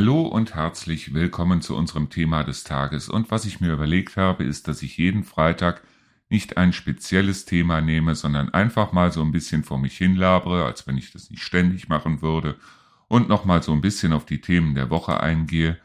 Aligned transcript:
Hallo 0.00 0.22
und 0.22 0.54
herzlich 0.54 1.12
willkommen 1.12 1.60
zu 1.60 1.76
unserem 1.76 2.08
Thema 2.08 2.42
des 2.42 2.64
Tages. 2.64 3.10
Und 3.10 3.30
was 3.30 3.44
ich 3.44 3.60
mir 3.60 3.70
überlegt 3.70 4.16
habe, 4.16 4.44
ist, 4.44 4.66
dass 4.66 4.80
ich 4.80 4.96
jeden 4.96 5.24
Freitag 5.24 5.82
nicht 6.30 6.56
ein 6.56 6.72
spezielles 6.72 7.44
Thema 7.44 7.82
nehme, 7.82 8.14
sondern 8.14 8.48
einfach 8.48 8.92
mal 8.92 9.12
so 9.12 9.20
ein 9.20 9.30
bisschen 9.30 9.62
vor 9.62 9.78
mich 9.78 9.98
hinlabere, 9.98 10.64
als 10.64 10.86
wenn 10.86 10.96
ich 10.96 11.12
das 11.12 11.28
nicht 11.28 11.42
ständig 11.42 11.90
machen 11.90 12.22
würde 12.22 12.56
und 13.08 13.28
nochmal 13.28 13.62
so 13.62 13.72
ein 13.72 13.82
bisschen 13.82 14.14
auf 14.14 14.24
die 14.24 14.40
Themen 14.40 14.74
der 14.74 14.88
Woche 14.88 15.20
eingehe. 15.20 15.76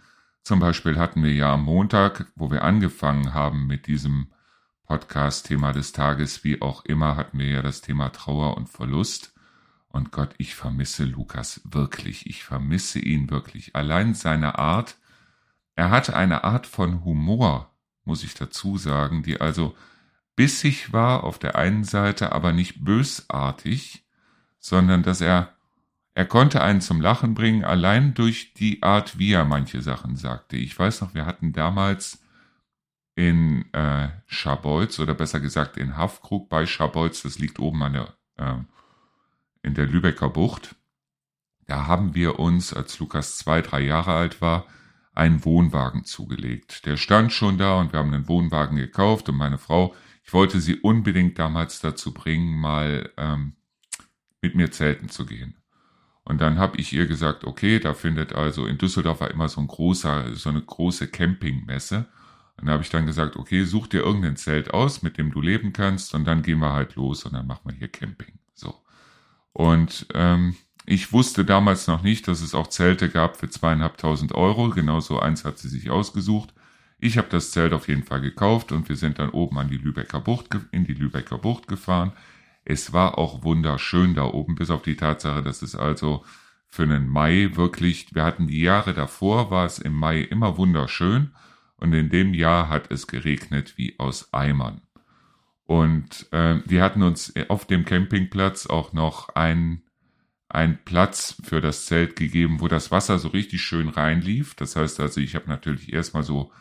Zum 0.44 0.62
Beispiel 0.62 0.98
hatten 0.98 1.22
wir 1.22 1.34
ja 1.34 1.54
am 1.54 1.66
Montag, 1.66 2.26
wo 2.38 2.50
wir 2.50 2.64
angefangen 2.64 3.34
haben 3.34 3.68
mit 3.68 3.86
diesem 3.86 4.28
Podcast-Thema 4.86 5.74
des 5.74 5.92
Tages, 5.92 6.46
wie 6.46 6.62
auch 6.62 6.86
immer, 6.86 7.18
hatten 7.18 7.38
wir 7.38 7.50
ja 7.50 7.62
das 7.62 7.82
Thema 7.82 8.08
Trauer 8.14 8.56
und 8.56 8.70
Verlust. 8.70 9.35
Und 9.96 10.12
Gott, 10.12 10.36
ich 10.38 10.56
vermisse 10.56 11.06
Lukas 11.06 11.62
wirklich. 11.64 12.28
Ich 12.28 12.44
vermisse 12.44 13.00
ihn 13.00 13.30
wirklich. 13.30 13.78
Allein 13.78 14.14
seine 14.14 14.60
Art. 14.60 14.98
Er 15.76 15.90
hatte 15.90 16.18
eine 16.18 16.44
Art 16.44 16.68
von 16.68 17.06
Humor, 17.06 17.74
muss 18.04 18.26
ich 18.26 18.34
dazu 18.34 18.78
sagen, 18.78 19.24
die 19.24 19.40
also 19.40 19.74
bissig 20.36 20.92
war 20.92 21.24
auf 21.24 21.40
der 21.40 21.56
einen 21.56 21.86
Seite, 21.86 22.34
aber 22.34 22.52
nicht 22.52 22.84
bösartig, 22.84 24.04
sondern 24.60 25.02
dass 25.02 25.22
er, 25.22 25.56
er 26.14 26.26
konnte 26.26 26.62
einen 26.62 26.82
zum 26.82 27.00
Lachen 27.00 27.34
bringen, 27.34 27.64
allein 27.64 28.14
durch 28.16 28.54
die 28.54 28.84
Art, 28.84 29.18
wie 29.18 29.32
er 29.32 29.46
manche 29.46 29.82
Sachen 29.82 30.18
sagte. 30.18 30.58
Ich 30.58 30.78
weiß 30.78 31.00
noch, 31.00 31.14
wir 31.14 31.26
hatten 31.26 31.54
damals 31.54 32.22
in 33.16 33.74
äh, 33.74 34.10
Scharbeutz 34.26 35.00
oder 35.00 35.14
besser 35.14 35.40
gesagt 35.40 35.78
in 35.78 35.96
Haffkrug 35.96 36.50
bei 36.50 36.66
Scharbeutz, 36.66 37.22
das 37.22 37.40
liegt 37.40 37.60
oben 37.60 37.82
an 37.82 37.94
der 37.94 38.14
äh, 38.36 38.75
in 39.66 39.74
der 39.74 39.88
Lübecker 39.88 40.30
Bucht. 40.30 40.76
Da 41.66 41.88
haben 41.88 42.14
wir 42.14 42.40
uns, 42.40 42.74
als 42.74 43.00
Lukas 43.00 43.38
zwei, 43.38 43.62
drei 43.62 43.82
Jahre 43.82 44.14
alt 44.14 44.40
war, 44.40 44.68
einen 45.14 45.44
Wohnwagen 45.44 46.06
zugelegt. 46.06 46.86
Der 46.86 46.98
stand 46.98 47.34
schon 47.34 47.58
da 47.58 47.80
und 47.80 47.92
wir 47.92 48.00
haben 48.00 48.14
einen 48.14 48.28
Wohnwagen 48.28 48.78
gekauft 48.78 49.28
und 49.28 49.38
meine 49.38 49.58
Frau, 49.58 49.96
ich 50.24 50.34
wollte 50.34 50.60
sie 50.60 50.76
unbedingt 50.76 51.40
damals 51.40 51.80
dazu 51.80 52.14
bringen, 52.14 52.60
mal 52.60 53.10
ähm, 53.18 53.56
mit 54.42 54.56
mir 54.56 54.72
zelten 54.72 55.10
zu 55.10 55.26
gehen. 55.26 55.56
Und 56.24 56.42
dann 56.42 56.58
habe 56.58 56.78
ich 56.78 56.94
ihr 56.94 57.08
gesagt, 57.08 57.44
okay, 57.44 57.80
da 57.80 57.94
findet 57.94 58.34
also 58.34 58.66
in 58.66 58.78
Düsseldorf 58.78 59.22
war 59.22 59.32
immer 59.32 59.48
so 59.48 59.62
ein 59.62 59.68
großer, 59.68 60.36
so 60.36 60.50
eine 60.50 60.62
große 60.62 61.08
Campingmesse. 61.08 62.08
Und 62.58 62.68
da 62.68 62.74
habe 62.74 62.84
ich 62.84 62.90
dann 62.90 63.06
gesagt, 63.06 63.36
okay, 63.36 63.64
such 63.64 63.88
dir 63.88 64.02
irgendein 64.02 64.38
Zelt 64.38 64.74
aus, 64.74 65.02
mit 65.02 65.18
dem 65.18 65.32
du 65.32 65.42
leben 65.42 65.74
kannst, 65.74 66.14
und 66.14 66.26
dann 66.26 66.42
gehen 66.42 66.60
wir 66.60 66.74
halt 66.74 66.96
los 66.96 67.26
und 67.26 67.34
dann 67.34 67.48
machen 67.48 67.70
wir 67.70 67.78
hier 67.78 67.90
Camping. 67.90 68.40
So. 68.54 68.85
Und 69.56 70.08
ähm, 70.14 70.58
ich 70.86 71.14
wusste 71.14 71.46
damals 71.46 71.88
noch 71.88 72.04
nicht, 72.04 72.28
dass 72.28 72.42
es 72.42 72.54
auch 72.54 72.68
Zelte 72.68 73.08
gab 73.10 73.38
für 73.38 73.50
zweieinhalbtausend 73.50 74.36
Euro. 74.36 74.70
Genauso 74.70 75.18
eins 75.18 75.46
hat 75.46 75.60
sie 75.60 75.70
sich 75.70 75.90
ausgesucht. 75.90 76.54
Ich 77.00 77.18
habe 77.18 77.30
das 77.30 77.52
Zelt 77.52 77.72
auf 77.72 77.88
jeden 77.88 78.04
Fall 78.04 78.20
gekauft 78.20 78.74
und 78.74 78.90
wir 78.90 78.98
sind 78.98 79.18
dann 79.18 79.30
oben 79.30 79.58
an 79.58 79.70
die 79.70 79.78
Lübecker 79.78 80.20
Bucht, 80.20 80.50
in 80.72 80.84
die 80.84 80.94
Lübecker 80.94 81.38
Bucht 81.38 81.70
gefahren. 81.70 82.12
Es 82.66 82.92
war 82.92 83.18
auch 83.18 83.44
wunderschön 83.44 84.14
da 84.14 84.26
oben, 84.26 84.56
bis 84.56 84.70
auf 84.70 84.82
die 84.82 84.98
Tatsache, 84.98 85.42
dass 85.42 85.62
es 85.62 85.74
also 85.74 86.26
für 86.68 86.84
einen 86.84 87.08
Mai 87.08 87.52
wirklich, 87.54 88.14
wir 88.14 88.26
hatten 88.26 88.48
die 88.48 88.60
Jahre 88.60 88.94
davor, 88.94 89.52
war 89.52 89.66
es 89.66 89.80
im 89.80 89.94
Mai 89.94 90.20
immer 90.20 90.58
wunderschön 90.58 91.32
und 91.78 91.94
in 91.94 92.10
dem 92.10 92.34
Jahr 92.34 92.68
hat 92.68 92.92
es 92.92 93.08
geregnet 93.08 93.78
wie 93.78 93.98
aus 94.00 94.34
Eimern. 94.34 94.82
Und 95.66 96.28
äh, 96.32 96.60
wir 96.66 96.84
hatten 96.84 97.02
uns 97.02 97.34
auf 97.50 97.66
dem 97.66 97.86
Campingplatz 97.86 98.68
auch 98.68 98.94
noch 98.94 99.30
einen, 99.30 99.82
einen 100.48 100.78
Platz 100.86 101.42
für 101.44 101.60
das 101.60 101.86
Zelt 101.88 102.16
gegeben, 102.16 102.62
wo 102.62 102.68
das 102.68 102.92
Wasser 102.92 103.18
so 103.18 103.30
richtig 103.30 103.62
schön 103.62 103.90
reinlief. 103.90 104.54
Das 104.56 104.76
heißt 104.76 105.00
also, 105.00 105.20
ich 105.22 105.36
habe 105.36 105.50
natürlich 105.50 105.92
erstmal 105.92 106.24
so 106.24 106.52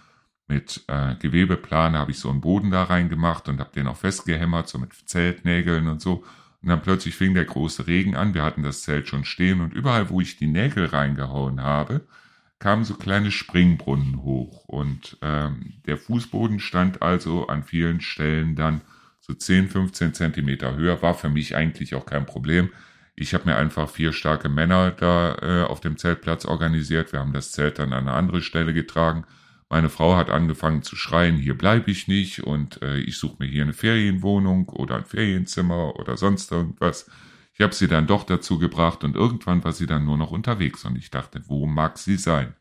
mit 0.46 0.84
äh, 0.88 1.14
Gewebeplane 1.16 1.98
habe 1.98 2.10
ich 2.10 2.18
so 2.18 2.28
einen 2.28 2.42
Boden 2.42 2.70
da 2.70 2.84
reingemacht 2.84 3.48
und 3.48 3.60
habe 3.60 3.72
den 3.74 3.86
auch 3.86 3.96
festgehämmert, 3.96 4.68
so 4.68 4.78
mit 4.78 4.92
Zeltnägeln 4.92 5.88
und 5.88 6.00
so. 6.00 6.24
Und 6.62 6.68
dann 6.68 6.82
plötzlich 6.82 7.14
fing 7.14 7.34
der 7.34 7.44
große 7.44 7.86
Regen 7.86 8.16
an. 8.16 8.34
Wir 8.34 8.42
hatten 8.42 8.62
das 8.62 8.82
Zelt 8.82 9.08
schon 9.08 9.24
stehen 9.24 9.60
und 9.60 9.72
überall, 9.72 10.10
wo 10.10 10.20
ich 10.20 10.36
die 10.36 10.46
Nägel 10.46 10.86
reingehauen 10.86 11.62
habe, 11.62 12.06
kamen 12.64 12.84
so 12.84 12.94
kleine 12.94 13.30
Springbrunnen 13.30 14.22
hoch. 14.22 14.64
Und 14.64 15.18
ähm, 15.20 15.74
der 15.84 15.98
Fußboden 15.98 16.60
stand 16.60 17.02
also 17.02 17.46
an 17.46 17.62
vielen 17.62 18.00
Stellen 18.00 18.56
dann 18.56 18.80
so 19.20 19.34
10, 19.34 19.68
15 19.68 20.14
Zentimeter 20.14 20.74
höher, 20.74 21.02
war 21.02 21.12
für 21.12 21.28
mich 21.28 21.54
eigentlich 21.54 21.94
auch 21.94 22.06
kein 22.06 22.24
Problem. 22.24 22.70
Ich 23.16 23.34
habe 23.34 23.44
mir 23.44 23.56
einfach 23.56 23.90
vier 23.90 24.14
starke 24.14 24.48
Männer 24.48 24.92
da 24.92 25.36
äh, 25.42 25.64
auf 25.64 25.80
dem 25.80 25.98
Zeltplatz 25.98 26.46
organisiert. 26.46 27.12
Wir 27.12 27.20
haben 27.20 27.34
das 27.34 27.52
Zelt 27.52 27.78
dann 27.78 27.92
an 27.92 28.08
eine 28.08 28.16
andere 28.16 28.40
Stelle 28.40 28.72
getragen. 28.72 29.26
Meine 29.68 29.90
Frau 29.90 30.16
hat 30.16 30.30
angefangen 30.30 30.82
zu 30.82 30.96
schreien, 30.96 31.36
hier 31.36 31.58
bleibe 31.58 31.90
ich 31.90 32.08
nicht 32.08 32.44
und 32.44 32.80
äh, 32.80 32.96
ich 32.96 33.18
suche 33.18 33.36
mir 33.40 33.46
hier 33.46 33.64
eine 33.64 33.74
Ferienwohnung 33.74 34.70
oder 34.70 34.96
ein 34.96 35.04
Ferienzimmer 35.04 35.96
oder 35.96 36.16
sonst 36.16 36.50
irgendwas. 36.50 37.10
Ich 37.54 37.60
habe 37.60 37.74
sie 37.74 37.86
dann 37.88 38.06
doch 38.08 38.24
dazu 38.24 38.58
gebracht 38.58 39.04
und 39.04 39.14
irgendwann 39.14 39.62
war 39.62 39.72
sie 39.72 39.86
dann 39.86 40.04
nur 40.04 40.18
noch 40.18 40.32
unterwegs 40.32 40.84
und 40.84 40.96
ich 40.96 41.10
dachte, 41.10 41.48
wo 41.48 41.66
mag 41.66 41.98
sie 41.98 42.16
sein? 42.16 42.54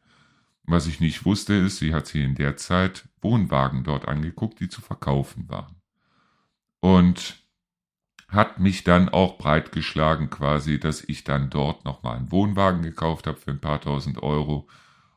Was 0.66 0.88
ich 0.88 1.00
nicht 1.00 1.26
wusste 1.26 1.56
ist, 1.56 1.78
sie 1.78 1.94
hat 1.94 2.08
sich 2.08 2.24
in 2.24 2.36
der 2.36 2.58
Zeit 2.58 3.10
Wohnwagen 3.22 3.84
dort 3.84 4.08
angeguckt, 4.08 4.60
die 4.60 4.70
zu 4.70 4.82
verkaufen 4.82 5.50
waren 5.50 5.76
und 6.80 7.38
hat 8.28 8.60
mich 8.60 8.84
dann 8.84 9.10
auch 9.10 9.38
breitgeschlagen 9.38 10.30
quasi, 10.30 10.80
dass 10.80 11.04
ich 11.04 11.24
dann 11.24 11.50
dort 11.50 11.86
nochmal 11.86 12.18
einen 12.18 12.32
Wohnwagen 12.32 12.82
gekauft 12.82 13.26
habe 13.26 13.38
für 13.38 13.52
ein 13.52 13.62
paar 13.62 13.80
tausend 13.80 14.22
Euro 14.22 14.68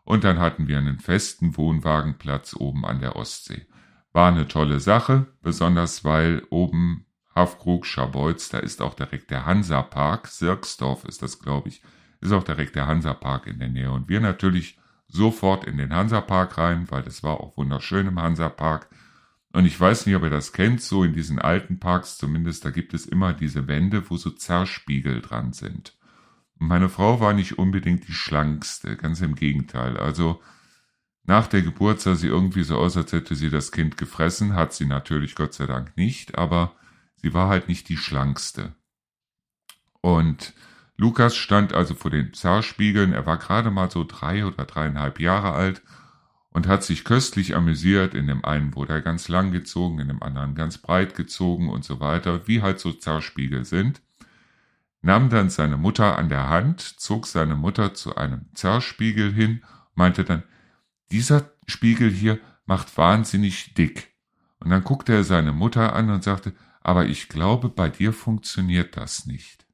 und 0.05 0.23
dann 0.23 0.39
hatten 0.39 0.69
wir 0.69 0.79
einen 0.79 1.01
festen 1.01 1.57
Wohnwagenplatz 1.57 2.55
oben 2.55 2.85
an 2.87 3.01
der 3.01 3.17
Ostsee. 3.17 3.67
War 4.13 4.31
eine 4.31 4.47
tolle 4.47 4.81
Sache, 4.81 5.27
besonders 5.43 6.05
weil 6.05 6.45
oben 6.51 7.06
Hafkrug, 7.37 7.87
Scharbeutz, 7.87 8.49
da 8.49 8.59
ist 8.59 8.81
auch 8.83 8.95
direkt 8.95 9.31
der 9.31 9.45
Hansapark, 9.45 10.27
Sirksdorf 10.27 11.05
ist 11.05 11.23
das, 11.23 11.39
glaube 11.39 11.69
ich, 11.69 11.83
ist 12.21 12.33
auch 12.33 12.43
direkt 12.43 12.75
der 12.75 12.87
Hansapark 12.87 13.47
in 13.47 13.59
der 13.59 13.69
Nähe. 13.69 13.93
Und 13.93 14.09
wir 14.09 14.21
natürlich 14.21 14.79
sofort 15.07 15.65
in 15.65 15.77
den 15.77 15.93
Hansapark 15.93 16.59
rein, 16.59 16.91
weil 16.91 17.03
das 17.03 17.23
war 17.23 17.41
auch 17.41 17.57
wunderschön 17.57 18.07
im 18.07 18.21
Hansapark. 18.21 18.89
Und 19.53 19.67
ich 19.67 19.79
weiß 19.79 20.07
nicht, 20.07 20.17
ob 20.17 20.23
ihr 20.23 20.31
das 20.31 20.53
kennt, 20.53 20.83
so 20.83 21.05
in 21.05 21.13
diesen 21.13 21.39
alten 21.39 21.79
Parks 21.79 22.19
zumindest, 22.19 22.65
da 22.65 22.71
gibt 22.71 22.95
es 22.95 23.07
immer 23.07 23.33
diese 23.33 23.69
Wände, 23.69 24.11
wo 24.11 24.17
so 24.17 24.31
Zerspiegel 24.31 25.21
dran 25.21 25.53
sind. 25.53 25.95
Und 26.59 26.69
meine 26.69 26.89
Frau 26.89 27.21
war 27.21 27.35
nicht 27.35 27.59
unbedingt 27.59 28.09
die 28.09 28.13
schlankste, 28.13 28.97
ganz 28.97 29.21
im 29.21 29.35
Gegenteil. 29.35 29.99
Also 29.99 30.41
nach 31.25 31.47
der 31.47 31.63
Geburt 31.63 32.01
sah 32.01 32.15
sie 32.15 32.29
irgendwie 32.29 32.63
so 32.63 32.79
aus, 32.79 32.97
als 32.97 33.13
hätte 33.13 33.35
sie 33.35 33.51
das 33.51 33.73
Kind 33.73 33.97
gefressen, 33.97 34.55
hat 34.55 34.73
sie 34.73 34.87
natürlich 34.87 35.35
Gott 35.35 35.55
sei 35.55 35.67
Dank 35.67 35.97
nicht, 35.97 36.39
aber 36.39 36.75
sie 37.27 37.35
war 37.35 37.49
halt 37.49 37.67
nicht 37.67 37.89
die 37.89 37.97
schlankste. 37.97 38.77
Und 40.01 40.55
Lukas 40.97 41.35
stand 41.35 41.73
also 41.73 41.97
vor 41.97 42.13
den 42.13 42.33
Zerspiegeln, 42.33 43.13
er 43.13 43.27
war 43.27 43.37
gerade 43.37 43.73
mal 43.73 43.91
so 43.91 44.05
drei 44.05 44.47
oder 44.47 44.65
dreieinhalb 44.65 45.19
Jahre 45.19 45.51
alt 45.51 45.83
und 46.51 46.69
hat 46.69 46.85
sich 46.85 47.05
köstlich 47.05 47.57
amüsiert. 47.57 48.15
In 48.15 48.29
dem 48.29 48.45
einen 48.45 48.77
wurde 48.77 48.93
er 48.93 49.01
ganz 49.01 49.27
lang 49.27 49.51
gezogen, 49.51 49.99
in 49.99 50.07
dem 50.07 50.23
anderen 50.23 50.55
ganz 50.55 50.79
breit 50.79 51.17
gezogen 51.17 51.69
und 51.69 51.85
so 51.85 51.99
weiter, 51.99 52.47
wie 52.47 52.63
halt 52.63 52.79
so 52.79 52.93
Zerspiegel 52.93 53.65
sind. 53.65 54.01
Nahm 55.03 55.29
dann 55.29 55.51
seine 55.51 55.77
Mutter 55.77 56.17
an 56.17 56.29
der 56.29 56.49
Hand, 56.49 56.81
zog 56.81 57.27
seine 57.27 57.57
Mutter 57.57 57.93
zu 57.93 58.15
einem 58.15 58.47
Zerspiegel 58.55 59.33
hin, 59.33 59.65
meinte 59.97 60.23
dann, 60.23 60.45
dieser 61.11 61.51
Spiegel 61.67 62.09
hier 62.09 62.39
macht 62.67 62.97
wahnsinnig 62.97 63.75
dick. 63.75 64.15
Und 64.61 64.71
dann 64.71 64.85
guckte 64.85 65.13
er 65.13 65.25
seine 65.25 65.53
Mutter 65.53 65.95
an 65.95 66.11
und 66.11 66.23
sagte, 66.23 66.53
aber 66.87 67.07
ich 67.07 67.29
glaube, 67.29 67.69
bei 67.69 67.89
dir 67.89 68.13
funktioniert 68.13 68.97
das 68.97 69.27
nicht. 69.27 69.67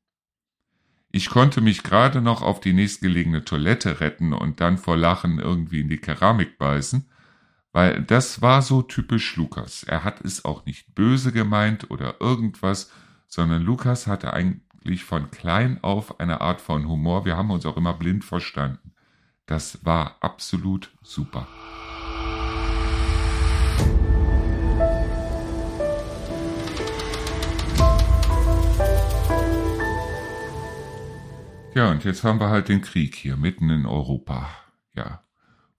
Ich 1.10 1.28
konnte 1.28 1.60
mich 1.60 1.82
gerade 1.82 2.22
noch 2.22 2.40
auf 2.40 2.58
die 2.58 2.72
nächstgelegene 2.72 3.44
Toilette 3.44 4.00
retten 4.00 4.32
und 4.32 4.62
dann 4.62 4.78
vor 4.78 4.96
Lachen 4.96 5.38
irgendwie 5.38 5.80
in 5.80 5.90
die 5.90 5.98
Keramik 5.98 6.56
beißen, 6.56 7.10
weil 7.70 8.02
das 8.02 8.40
war 8.40 8.62
so 8.62 8.80
typisch 8.80 9.36
Lukas. 9.36 9.82
Er 9.82 10.04
hat 10.04 10.22
es 10.22 10.46
auch 10.46 10.64
nicht 10.64 10.94
böse 10.94 11.32
gemeint 11.32 11.90
oder 11.90 12.18
irgendwas, 12.18 12.90
sondern 13.28 13.60
Lukas 13.60 14.06
hatte 14.06 14.32
eigentlich 14.32 15.04
von 15.04 15.30
klein 15.30 15.84
auf 15.84 16.18
eine 16.18 16.40
Art 16.40 16.62
von 16.62 16.88
Humor. 16.88 17.26
Wir 17.26 17.36
haben 17.36 17.50
uns 17.50 17.66
auch 17.66 17.76
immer 17.76 17.92
blind 17.92 18.24
verstanden. 18.24 18.94
Das 19.44 19.84
war 19.84 20.16
absolut 20.20 20.90
super. 21.02 21.46
Ja, 31.74 31.90
und 31.90 32.04
jetzt 32.04 32.22
haben 32.22 32.38
wir 32.38 32.50
halt 32.50 32.68
den 32.68 32.82
Krieg 32.82 33.14
hier 33.14 33.36
mitten 33.36 33.70
in 33.70 33.86
Europa. 33.86 34.50
Ja. 34.94 35.22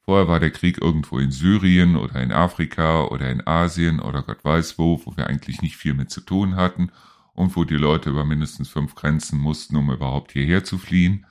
Vorher 0.01 0.28
war 0.28 0.40
der 0.40 0.50
Krieg 0.50 0.81
irgendwo 0.81 1.19
in 1.19 1.31
Syrien 1.31 1.95
oder 1.95 2.22
in 2.22 2.31
Afrika 2.31 3.06
oder 3.06 3.30
in 3.30 3.45
Asien 3.45 4.00
oder 4.00 4.24
Gott 4.24 4.44
weiß 4.44 4.80
wo, 4.80 5.00
wo 5.06 5.16
wir 5.16 5.28
eigentlich 5.28 5.62
nicht 5.62 5.78
viel 5.78 5.94
mit 5.94 6.10
zu 6.10 6.22
tun 6.22 6.56
hatten 6.56 6.92
und 7.34 7.56
wo 7.56 7.63
die 7.63 7.75
Leute 7.75 8.10
über 8.10 8.25
mindestens 8.25 8.69
fünf 8.69 8.95
Grenzen 8.95 9.40
mussten, 9.40 9.75
um 9.75 9.92
überhaupt 9.92 10.31
hierher 10.31 10.63
zu 10.63 10.80
fliehen. 10.80 11.25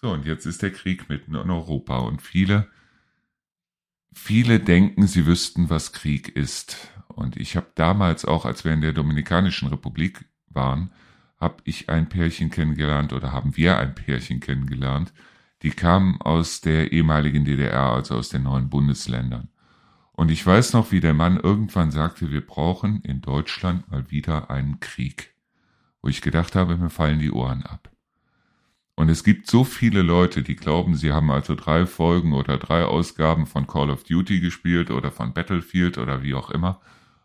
So, 0.00 0.12
und 0.12 0.24
jetzt 0.24 0.46
ist 0.46 0.62
der 0.62 0.72
Krieg 0.72 1.08
mitten 1.08 1.34
in 1.34 1.50
Europa 1.50 1.98
und 1.98 2.22
viele, 2.22 2.68
viele 4.12 4.60
denken, 4.60 5.08
sie 5.08 5.26
wüssten, 5.26 5.68
was 5.68 5.92
Krieg 5.92 6.28
ist. 6.28 6.90
Und 7.08 7.36
ich 7.36 7.56
habe 7.56 7.66
damals 7.74 8.24
auch, 8.24 8.44
als 8.44 8.64
wir 8.64 8.72
in 8.72 8.82
der 8.82 8.92
Dominikanischen 8.92 9.68
Republik 9.68 10.26
waren, 10.48 10.92
habe 11.38 11.56
ich 11.64 11.88
ein 11.88 12.08
Pärchen 12.08 12.50
kennengelernt 12.50 13.12
oder 13.12 13.32
haben 13.32 13.56
wir 13.56 13.78
ein 13.78 13.94
Pärchen 13.94 14.40
kennengelernt, 14.40 15.12
die 15.62 15.70
kamen 15.70 16.20
aus 16.20 16.60
der 16.60 16.92
ehemaligen 16.92 17.44
DDR, 17.44 17.92
also 17.92 18.16
aus 18.16 18.28
den 18.28 18.42
neuen 18.44 18.68
Bundesländern. 18.68 19.48
Und 20.12 20.30
ich 20.30 20.44
weiß 20.44 20.72
noch, 20.72 20.92
wie 20.92 21.00
der 21.00 21.14
Mann 21.14 21.38
irgendwann 21.38 21.90
sagte, 21.90 22.30
wir 22.30 22.44
brauchen 22.44 23.02
in 23.02 23.20
Deutschland 23.20 23.90
mal 23.90 24.10
wieder 24.10 24.50
einen 24.50 24.80
Krieg. 24.80 25.34
Wo 26.00 26.08
ich 26.08 26.22
gedacht 26.22 26.54
habe, 26.54 26.76
mir 26.76 26.88
fallen 26.90 27.18
die 27.18 27.32
Ohren 27.32 27.62
ab. 27.64 27.90
Und 28.94 29.10
es 29.10 29.24
gibt 29.24 29.50
so 29.50 29.64
viele 29.64 30.00
Leute, 30.00 30.42
die 30.42 30.56
glauben, 30.56 30.96
sie 30.96 31.12
haben 31.12 31.30
also 31.30 31.54
drei 31.54 31.84
Folgen 31.84 32.32
oder 32.32 32.56
drei 32.56 32.84
Ausgaben 32.84 33.46
von 33.46 33.66
Call 33.66 33.90
of 33.90 34.04
Duty 34.04 34.40
gespielt 34.40 34.90
oder 34.90 35.10
von 35.10 35.34
Battlefield 35.34 35.98
oder 35.98 36.22
wie 36.22 36.34
auch 36.34 36.50
immer 36.50 36.80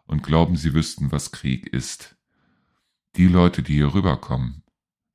und 0.05 0.21
glauben, 0.21 0.57
sie 0.57 0.73
wüssten, 0.73 1.13
was 1.13 1.31
Krieg 1.31 1.67
ist. 1.67 2.17
Die 3.17 3.27
Leute, 3.27 3.61
die 3.61 3.73
hier 3.73 3.93
rüberkommen, 3.93 4.63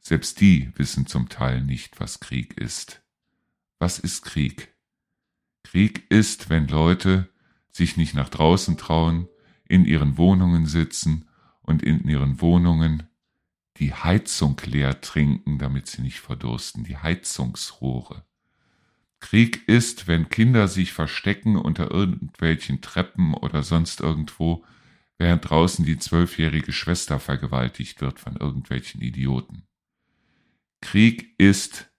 selbst 0.01 0.41
die 0.41 0.71
wissen 0.77 1.07
zum 1.07 1.29
Teil 1.31 1.63
nicht, 1.63 1.99
was 1.99 2.21
Krieg 2.21 2.59
ist. 2.59 3.03
Was 3.79 3.99
ist 3.99 4.23
Krieg? 4.23 4.75
Krieg 5.65 6.11
ist, 6.11 6.51
wenn 6.51 6.69
Leute 6.69 7.29
sich 7.71 7.97
nicht 7.97 8.15
nach 8.15 8.29
draußen 8.29 8.77
trauen, 8.77 9.29
in 9.65 9.85
ihren 9.85 10.19
Wohnungen 10.19 10.67
sitzen 10.67 11.29
und 11.63 11.83
in 11.83 12.07
ihren 12.07 12.41
Wohnungen 12.41 13.05
die 13.79 13.93
Heizung 13.93 14.61
leer 14.65 15.01
trinken, 15.01 15.59
damit 15.59 15.87
sie 15.87 16.03
nicht 16.03 16.21
verdursten, 16.21 16.85
die 16.85 16.97
Heizungsrohre. 16.97 18.25
Krieg 19.21 19.67
ist, 19.69 20.07
wenn 20.07 20.29
Kinder 20.29 20.69
sich 20.69 20.93
verstecken 20.93 21.57
unter 21.57 21.91
irgendwelchen 21.91 22.81
Treppen 22.81 23.35
oder 23.35 23.63
sonst 23.63 24.01
irgendwo, 24.01 24.65
während 25.19 25.49
draußen 25.49 25.85
die 25.85 25.99
zwölfjährige 25.99 26.73
Schwester 26.73 27.19
vergewaltigt 27.19 28.01
wird 28.01 28.21
von 28.21 28.37
irgendwelchen 28.37 29.01
Idioten. 29.01 29.67
Krieg 30.81 31.35
ist, 31.39 31.91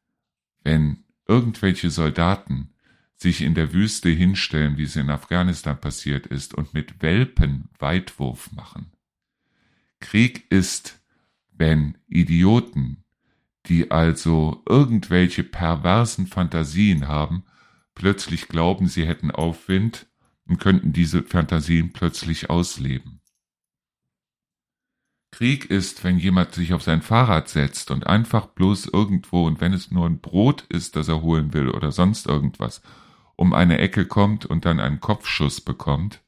wenn 0.64 1.04
irgendwelche 1.28 1.90
Soldaten 1.90 2.74
sich 3.16 3.42
in 3.42 3.56
der 3.56 3.74
Wüste 3.74 4.10
hinstellen, 4.10 4.78
wie 4.78 4.84
es 4.84 4.96
in 4.96 5.10
Afghanistan 5.10 5.80
passiert 5.80 6.28
ist, 6.28 6.54
und 6.54 6.74
mit 6.74 7.02
Welpen 7.02 7.69
Weitwurf 7.80 8.52
machen. 8.52 8.92
Krieg 10.00 10.50
ist, 10.52 11.02
wenn 11.52 11.98
Idioten, 12.08 13.04
die 13.66 13.90
also 13.90 14.64
irgendwelche 14.69 15.44
perversen 15.44 16.28
Fantasien 16.28 17.08
haben, 17.08 17.44
plötzlich 17.96 18.48
glauben, 18.48 18.88
sie 18.88 19.08
hätten 19.08 19.31
Aufwind 19.31 20.06
und 20.48 20.60
könnten 20.60 20.94
diese 20.94 21.24
Fantasien 21.24 21.94
plötzlich 21.94 22.50
ausleben. 22.50 23.22
Krieg 25.32 25.66
ist, 25.66 26.04
wenn 26.04 26.18
jemand 26.18 26.54
sich 26.54 26.74
auf 26.74 26.82
sein 26.82 27.02
Fahrrad 27.02 27.50
setzt 27.50 27.92
und 27.92 28.08
einfach 28.08 28.48
bloß 28.48 28.88
irgendwo 28.88 29.46
und 29.46 29.62
wenn 29.62 29.74
es 29.74 29.92
nur 29.92 30.06
ein 30.08 30.20
Brot 30.20 30.64
ist, 30.70 30.96
das 30.96 31.10
er 31.10 31.22
holen 31.22 31.54
will 31.54 31.70
oder 31.70 31.92
sonst 31.92 32.28
irgendwas, 32.28 32.82
um 33.36 33.54
eine 33.54 33.78
Ecke 33.78 34.06
kommt 34.06 34.46
und 34.46 34.66
dann 34.66 34.80
einen 34.80 35.00
Kopfschuss 35.00 35.62
bekommt, 35.62 36.24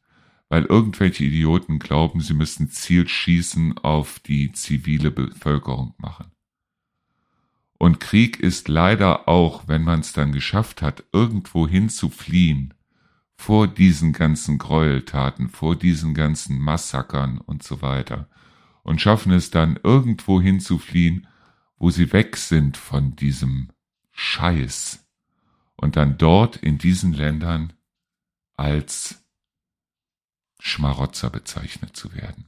weil 0.50 0.66
irgendwelche 0.66 1.24
Idioten 1.24 1.80
glauben, 1.80 2.22
sie 2.22 2.34
müssten 2.34 2.70
Zielschießen 2.70 3.80
auf 3.80 4.20
die 4.20 4.52
zivile 4.52 5.12
Bevölkerung 5.12 5.96
machen. 5.98 6.32
Und 7.80 8.00
Krieg 8.00 8.40
ist 8.40 8.68
leider 8.68 9.30
auch, 9.30 9.68
wenn 9.68 9.84
man 9.84 10.02
es 10.02 10.12
dann 10.12 10.34
geschafft 10.34 10.82
hat, 10.82 11.04
irgendwo 11.14 11.68
hin 11.68 11.90
zu 11.90 12.10
fliehen, 12.10 12.74
vor 13.40 13.70
diesen 13.70 14.12
ganzen 14.12 14.58
Gräueltaten, 14.58 15.48
vor 15.48 15.78
diesen 15.78 16.14
ganzen 16.14 16.60
Massakern 16.60 17.38
und 17.38 17.64
so 17.64 17.82
weiter, 17.82 18.28
und 18.84 19.00
schaffen 19.00 19.32
es 19.32 19.50
dann 19.50 19.80
irgendwo 19.82 20.42
hin 20.42 20.60
zu 20.60 20.78
fliehen, 20.78 21.26
wo 21.78 21.90
sie 21.90 22.12
weg 22.12 22.36
sind 22.36 22.76
von 22.76 23.16
diesem 23.16 23.70
Scheiß 24.12 25.08
und 25.78 25.96
dann 25.96 26.18
dort 26.18 26.58
in 26.58 26.80
diesen 26.80 27.14
Ländern 27.14 27.72
als 28.58 29.24
Schmarotzer 30.60 31.30
bezeichnet 31.30 31.96
zu 31.96 32.14
werden. 32.14 32.46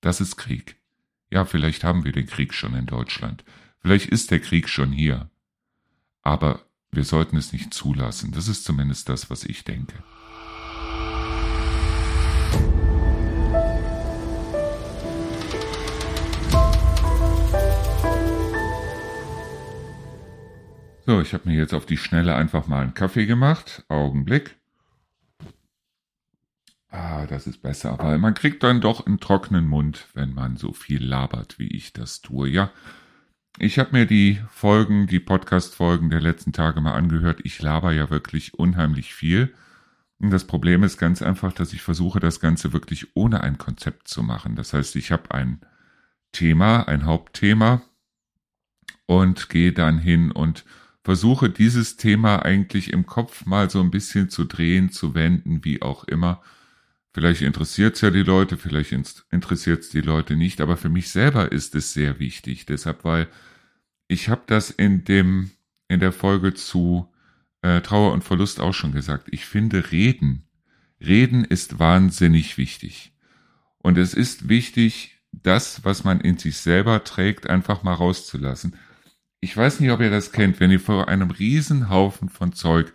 Das 0.00 0.20
ist 0.20 0.36
Krieg. 0.36 0.76
Ja, 1.28 1.44
vielleicht 1.44 1.82
haben 1.82 2.04
wir 2.04 2.12
den 2.12 2.26
Krieg 2.26 2.54
schon 2.54 2.74
in 2.76 2.86
Deutschland. 2.86 3.44
Vielleicht 3.80 4.06
ist 4.06 4.30
der 4.30 4.38
Krieg 4.38 4.68
schon 4.68 4.92
hier. 4.92 5.28
Aber 6.22 6.64
wir 6.92 7.04
sollten 7.04 7.36
es 7.36 7.52
nicht 7.52 7.74
zulassen. 7.74 8.30
Das 8.30 8.46
ist 8.46 8.62
zumindest 8.62 9.08
das, 9.08 9.28
was 9.28 9.42
ich 9.42 9.64
denke. 9.64 10.00
So, 21.10 21.20
ich 21.20 21.34
habe 21.34 21.48
mir 21.48 21.56
jetzt 21.56 21.74
auf 21.74 21.86
die 21.86 21.96
Schnelle 21.96 22.36
einfach 22.36 22.68
mal 22.68 22.82
einen 22.82 22.94
Kaffee 22.94 23.26
gemacht. 23.26 23.84
Augenblick. 23.88 24.54
Ah, 26.88 27.26
das 27.26 27.48
ist 27.48 27.62
besser, 27.62 27.98
weil 27.98 28.16
man 28.18 28.34
kriegt 28.34 28.62
dann 28.62 28.80
doch 28.80 29.04
einen 29.04 29.18
trockenen 29.18 29.66
Mund, 29.66 30.06
wenn 30.14 30.32
man 30.32 30.56
so 30.56 30.72
viel 30.72 31.02
labert, 31.04 31.58
wie 31.58 31.66
ich 31.66 31.92
das 31.92 32.20
tue. 32.20 32.48
Ja, 32.48 32.70
ich 33.58 33.80
habe 33.80 33.90
mir 33.90 34.06
die 34.06 34.40
Folgen, 34.50 35.08
die 35.08 35.18
Podcast-Folgen 35.18 36.10
der 36.10 36.20
letzten 36.20 36.52
Tage 36.52 36.80
mal 36.80 36.94
angehört. 36.94 37.40
Ich 37.42 37.60
laber 37.60 37.90
ja 37.90 38.08
wirklich 38.08 38.54
unheimlich 38.54 39.12
viel. 39.12 39.52
Und 40.20 40.30
das 40.30 40.46
Problem 40.46 40.84
ist 40.84 40.96
ganz 40.96 41.22
einfach, 41.22 41.52
dass 41.52 41.72
ich 41.72 41.82
versuche, 41.82 42.20
das 42.20 42.38
Ganze 42.38 42.72
wirklich 42.72 43.16
ohne 43.16 43.40
ein 43.40 43.58
Konzept 43.58 44.06
zu 44.06 44.22
machen. 44.22 44.54
Das 44.54 44.74
heißt, 44.74 44.94
ich 44.94 45.10
habe 45.10 45.34
ein 45.34 45.60
Thema, 46.30 46.86
ein 46.86 47.04
Hauptthema 47.04 47.82
und 49.06 49.48
gehe 49.48 49.72
dann 49.72 49.98
hin 49.98 50.30
und 50.30 50.64
versuche 51.02 51.50
dieses 51.50 51.96
Thema 51.96 52.44
eigentlich 52.44 52.92
im 52.92 53.06
Kopf 53.06 53.46
mal 53.46 53.70
so 53.70 53.80
ein 53.80 53.90
bisschen 53.90 54.28
zu 54.28 54.44
drehen, 54.44 54.90
zu 54.90 55.14
wenden, 55.14 55.64
wie 55.64 55.82
auch 55.82 56.04
immer 56.04 56.42
Vielleicht 57.12 57.42
interessiert 57.42 57.96
es 57.96 58.02
ja 58.02 58.10
die 58.10 58.22
Leute, 58.22 58.56
vielleicht 58.56 58.92
interessiert 59.30 59.80
es 59.80 59.90
die 59.90 60.00
Leute 60.00 60.36
nicht, 60.36 60.60
aber 60.60 60.76
für 60.76 60.88
mich 60.88 61.10
selber 61.10 61.50
ist 61.50 61.74
es 61.74 61.92
sehr 61.92 62.20
wichtig. 62.20 62.66
Deshalb, 62.66 63.04
weil 63.04 63.26
ich 64.06 64.28
habe 64.28 64.42
das 64.46 64.70
in 64.70 65.04
dem 65.04 65.50
in 65.88 65.98
der 65.98 66.12
Folge 66.12 66.54
zu 66.54 67.12
äh, 67.62 67.80
Trauer 67.80 68.12
und 68.12 68.22
Verlust 68.22 68.60
auch 68.60 68.74
schon 68.74 68.92
gesagt. 68.92 69.26
Ich 69.32 69.44
finde 69.44 69.90
Reden, 69.90 70.44
Reden 71.00 71.44
ist 71.44 71.80
wahnsinnig 71.80 72.58
wichtig. 72.58 73.12
Und 73.78 73.98
es 73.98 74.14
ist 74.14 74.48
wichtig, 74.48 75.16
das, 75.32 75.84
was 75.84 76.04
man 76.04 76.20
in 76.20 76.38
sich 76.38 76.58
selber 76.58 77.02
trägt, 77.02 77.50
einfach 77.50 77.82
mal 77.82 77.94
rauszulassen. 77.94 78.76
Ich 79.40 79.56
weiß 79.56 79.80
nicht, 79.80 79.90
ob 79.90 80.00
ihr 80.00 80.10
das 80.10 80.32
kennt, 80.32 80.60
wenn 80.60 80.70
ihr 80.70 80.80
vor 80.80 81.08
einem 81.08 81.30
Riesenhaufen 81.30 82.28
von 82.28 82.52
Zeug 82.52 82.92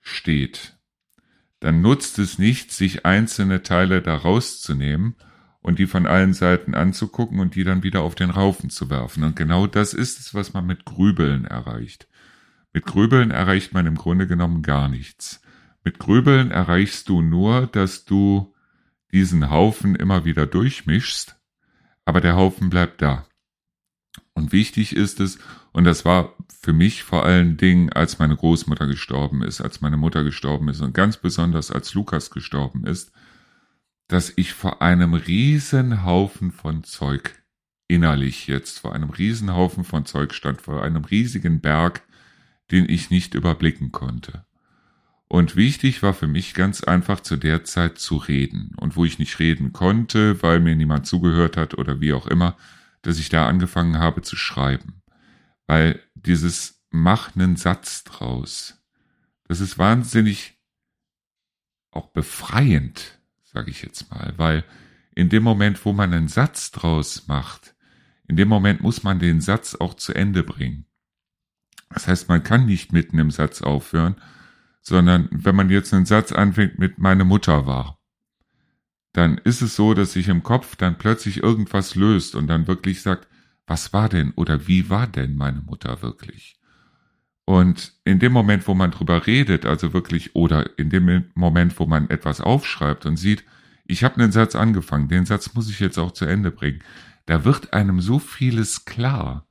steht 0.00 0.80
dann 1.60 1.82
nutzt 1.82 2.18
es 2.18 2.38
nicht, 2.38 2.72
sich 2.72 3.04
einzelne 3.04 3.62
Teile 3.62 4.00
da 4.00 4.16
rauszunehmen 4.16 5.14
und 5.60 5.78
die 5.78 5.86
von 5.86 6.06
allen 6.06 6.32
Seiten 6.32 6.74
anzugucken 6.74 7.38
und 7.38 7.54
die 7.54 7.64
dann 7.64 7.82
wieder 7.82 8.00
auf 8.00 8.14
den 8.14 8.30
Raufen 8.30 8.70
zu 8.70 8.88
werfen. 8.88 9.22
Und 9.24 9.36
genau 9.36 9.66
das 9.66 9.92
ist 9.92 10.18
es, 10.18 10.34
was 10.34 10.54
man 10.54 10.66
mit 10.66 10.86
Grübeln 10.86 11.44
erreicht. 11.44 12.08
Mit 12.72 12.86
Grübeln 12.86 13.30
erreicht 13.30 13.74
man 13.74 13.86
im 13.86 13.94
Grunde 13.94 14.26
genommen 14.26 14.62
gar 14.62 14.88
nichts. 14.88 15.42
Mit 15.84 15.98
Grübeln 15.98 16.50
erreichst 16.50 17.08
du 17.10 17.20
nur, 17.20 17.66
dass 17.66 18.06
du 18.06 18.54
diesen 19.12 19.50
Haufen 19.50 19.94
immer 19.94 20.24
wieder 20.24 20.46
durchmischst, 20.46 21.36
aber 22.06 22.22
der 22.22 22.36
Haufen 22.36 22.70
bleibt 22.70 23.02
da. 23.02 23.26
Und 24.32 24.52
wichtig 24.52 24.96
ist 24.96 25.20
es, 25.20 25.38
und 25.72 25.84
das 25.84 26.04
war 26.04 26.34
für 26.60 26.72
mich 26.72 27.02
vor 27.02 27.24
allen 27.24 27.56
Dingen, 27.56 27.92
als 27.92 28.18
meine 28.18 28.36
Großmutter 28.36 28.86
gestorben 28.86 29.42
ist, 29.42 29.60
als 29.60 29.80
meine 29.80 29.96
Mutter 29.96 30.24
gestorben 30.24 30.68
ist 30.68 30.80
und 30.80 30.94
ganz 30.94 31.16
besonders 31.16 31.70
als 31.70 31.94
Lukas 31.94 32.30
gestorben 32.30 32.84
ist, 32.84 33.12
dass 34.08 34.32
ich 34.36 34.52
vor 34.52 34.82
einem 34.82 35.14
riesen 35.14 36.04
Haufen 36.04 36.50
von 36.50 36.82
Zeug 36.82 37.40
innerlich 37.86 38.46
jetzt, 38.46 38.80
vor 38.80 38.94
einem 38.94 39.10
riesen 39.10 39.54
Haufen 39.54 39.84
von 39.84 40.04
Zeug 40.04 40.34
stand, 40.34 40.60
vor 40.60 40.82
einem 40.82 41.04
riesigen 41.04 41.60
Berg, 41.60 42.02
den 42.70 42.88
ich 42.88 43.10
nicht 43.10 43.34
überblicken 43.34 43.92
konnte. 43.92 44.44
Und 45.28 45.54
wichtig 45.54 46.02
war 46.02 46.12
für 46.12 46.26
mich 46.26 46.54
ganz 46.54 46.82
einfach 46.82 47.20
zu 47.20 47.36
der 47.36 47.62
Zeit 47.62 47.98
zu 47.98 48.16
reden. 48.16 48.72
Und 48.76 48.96
wo 48.96 49.04
ich 49.04 49.20
nicht 49.20 49.38
reden 49.38 49.72
konnte, 49.72 50.42
weil 50.42 50.58
mir 50.58 50.74
niemand 50.74 51.06
zugehört 51.06 51.56
hat 51.56 51.78
oder 51.78 52.00
wie 52.00 52.12
auch 52.12 52.26
immer, 52.26 52.56
dass 53.02 53.18
ich 53.18 53.28
da 53.28 53.46
angefangen 53.46 53.98
habe 53.98 54.22
zu 54.22 54.34
schreiben. 54.34 54.99
Weil 55.70 56.02
dieses 56.14 56.82
Mach 56.90 57.36
einen 57.36 57.54
Satz 57.54 58.02
draus, 58.02 58.82
das 59.44 59.60
ist 59.60 59.78
wahnsinnig 59.78 60.58
auch 61.92 62.08
befreiend, 62.08 63.20
sage 63.44 63.70
ich 63.70 63.80
jetzt 63.80 64.10
mal, 64.10 64.34
weil 64.36 64.64
in 65.14 65.28
dem 65.28 65.44
Moment, 65.44 65.84
wo 65.84 65.92
man 65.92 66.12
einen 66.12 66.26
Satz 66.26 66.72
draus 66.72 67.28
macht, 67.28 67.76
in 68.26 68.34
dem 68.34 68.48
Moment 68.48 68.80
muss 68.80 69.04
man 69.04 69.20
den 69.20 69.40
Satz 69.40 69.76
auch 69.76 69.94
zu 69.94 70.12
Ende 70.12 70.42
bringen. 70.42 70.86
Das 71.90 72.08
heißt, 72.08 72.28
man 72.28 72.42
kann 72.42 72.66
nicht 72.66 72.92
mitten 72.92 73.20
im 73.20 73.30
Satz 73.30 73.62
aufhören, 73.62 74.16
sondern 74.80 75.28
wenn 75.30 75.54
man 75.54 75.70
jetzt 75.70 75.94
einen 75.94 76.04
Satz 76.04 76.32
anfängt 76.32 76.80
mit 76.80 76.98
meine 76.98 77.22
Mutter 77.24 77.66
war, 77.68 78.00
dann 79.12 79.38
ist 79.38 79.62
es 79.62 79.76
so, 79.76 79.94
dass 79.94 80.14
sich 80.14 80.26
im 80.26 80.42
Kopf 80.42 80.74
dann 80.74 80.98
plötzlich 80.98 81.44
irgendwas 81.44 81.94
löst 81.94 82.34
und 82.34 82.48
dann 82.48 82.66
wirklich 82.66 83.02
sagt, 83.02 83.29
was 83.70 83.92
war 83.92 84.08
denn 84.08 84.32
oder 84.32 84.66
wie 84.66 84.90
war 84.90 85.06
denn 85.06 85.36
meine 85.36 85.60
Mutter 85.60 86.02
wirklich? 86.02 86.56
Und 87.44 87.92
in 88.04 88.18
dem 88.18 88.32
Moment, 88.32 88.66
wo 88.66 88.74
man 88.74 88.90
drüber 88.90 89.28
redet, 89.28 89.64
also 89.64 89.92
wirklich, 89.92 90.34
oder 90.34 90.76
in 90.76 90.90
dem 90.90 91.30
Moment, 91.34 91.78
wo 91.78 91.86
man 91.86 92.10
etwas 92.10 92.40
aufschreibt 92.40 93.06
und 93.06 93.16
sieht, 93.16 93.44
ich 93.84 94.02
habe 94.02 94.16
einen 94.16 94.32
Satz 94.32 94.56
angefangen, 94.56 95.06
den 95.06 95.24
Satz 95.24 95.54
muss 95.54 95.70
ich 95.70 95.78
jetzt 95.78 95.98
auch 95.98 96.10
zu 96.10 96.24
Ende 96.24 96.50
bringen, 96.50 96.80
da 97.26 97.44
wird 97.44 97.72
einem 97.72 98.00
so 98.00 98.18
vieles 98.18 98.86
klar. 98.86 99.46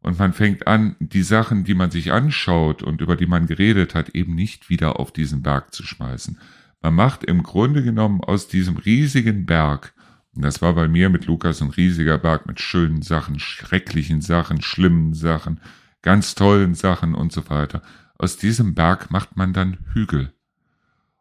Und 0.00 0.18
man 0.18 0.34
fängt 0.34 0.66
an, 0.66 0.94
die 1.00 1.22
Sachen, 1.22 1.64
die 1.64 1.74
man 1.74 1.90
sich 1.90 2.12
anschaut 2.12 2.82
und 2.82 3.00
über 3.00 3.16
die 3.16 3.26
man 3.26 3.46
geredet 3.46 3.94
hat, 3.94 4.10
eben 4.10 4.34
nicht 4.34 4.68
wieder 4.68 5.00
auf 5.00 5.12
diesen 5.12 5.40
Berg 5.40 5.72
zu 5.72 5.82
schmeißen. 5.82 6.38
Man 6.82 6.94
macht 6.94 7.24
im 7.24 7.42
Grunde 7.42 7.82
genommen 7.82 8.20
aus 8.20 8.48
diesem 8.48 8.76
riesigen 8.76 9.46
Berg, 9.46 9.94
das 10.42 10.60
war 10.60 10.74
bei 10.74 10.88
mir 10.88 11.08
mit 11.08 11.26
Lukas 11.26 11.62
ein 11.62 11.70
riesiger 11.70 12.18
Berg 12.18 12.46
mit 12.46 12.60
schönen 12.60 13.02
Sachen, 13.02 13.38
schrecklichen 13.38 14.20
Sachen, 14.20 14.60
schlimmen 14.60 15.14
Sachen, 15.14 15.60
ganz 16.02 16.34
tollen 16.34 16.74
Sachen 16.74 17.14
und 17.14 17.32
so 17.32 17.48
weiter. 17.48 17.82
Aus 18.18 18.36
diesem 18.36 18.74
Berg 18.74 19.10
macht 19.10 19.36
man 19.36 19.52
dann 19.52 19.78
Hügel. 19.92 20.32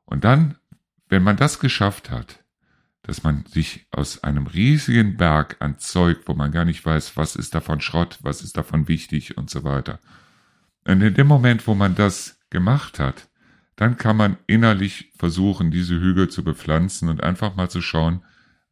Und 0.05 0.23
dann, 0.23 0.55
wenn 1.09 1.23
man 1.23 1.37
das 1.37 1.59
geschafft 1.59 2.11
hat, 2.11 2.43
dass 3.03 3.23
man 3.23 3.45
sich 3.45 3.85
aus 3.91 4.23
einem 4.23 4.47
riesigen 4.47 5.15
Berg 5.15 5.57
an 5.59 5.77
Zeug, 5.77 6.19
wo 6.25 6.33
man 6.33 6.51
gar 6.51 6.65
nicht 6.65 6.85
weiß, 6.85 7.15
was 7.17 7.35
ist 7.35 7.53
davon 7.53 7.79
Schrott, 7.79 8.19
was 8.21 8.41
ist 8.41 8.57
davon 8.57 8.87
wichtig 8.87 9.37
und 9.37 9.49
so 9.49 9.63
weiter. 9.63 9.99
Und 10.87 11.01
in 11.01 11.13
dem 11.13 11.27
Moment, 11.27 11.67
wo 11.67 11.75
man 11.75 11.95
das 11.95 12.39
gemacht 12.49 12.99
hat, 12.99 13.29
dann 13.75 13.97
kann 13.97 14.17
man 14.17 14.37
innerlich 14.47 15.11
versuchen, 15.17 15.69
diese 15.69 15.99
Hügel 15.99 16.29
zu 16.29 16.43
bepflanzen 16.43 17.09
und 17.09 17.23
einfach 17.23 17.55
mal 17.55 17.69
zu 17.69 17.81
schauen, 17.81 18.23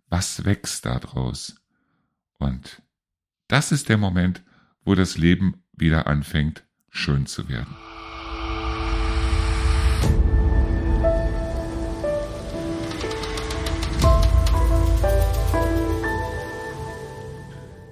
was 0.10 0.46
wächst 0.46 0.86
da 0.86 1.00
draus. 1.00 1.56
Und 2.38 2.82
das 3.48 3.72
ist 3.72 3.90
der 3.90 3.98
Moment, 3.98 4.44
wo 4.84 4.96
das 4.96 5.18
Leben 5.18 5.64
wieder 5.74 6.08
anfängt, 6.08 6.64
schön 6.90 7.26
zu 7.26 7.50
werden. 7.50 7.76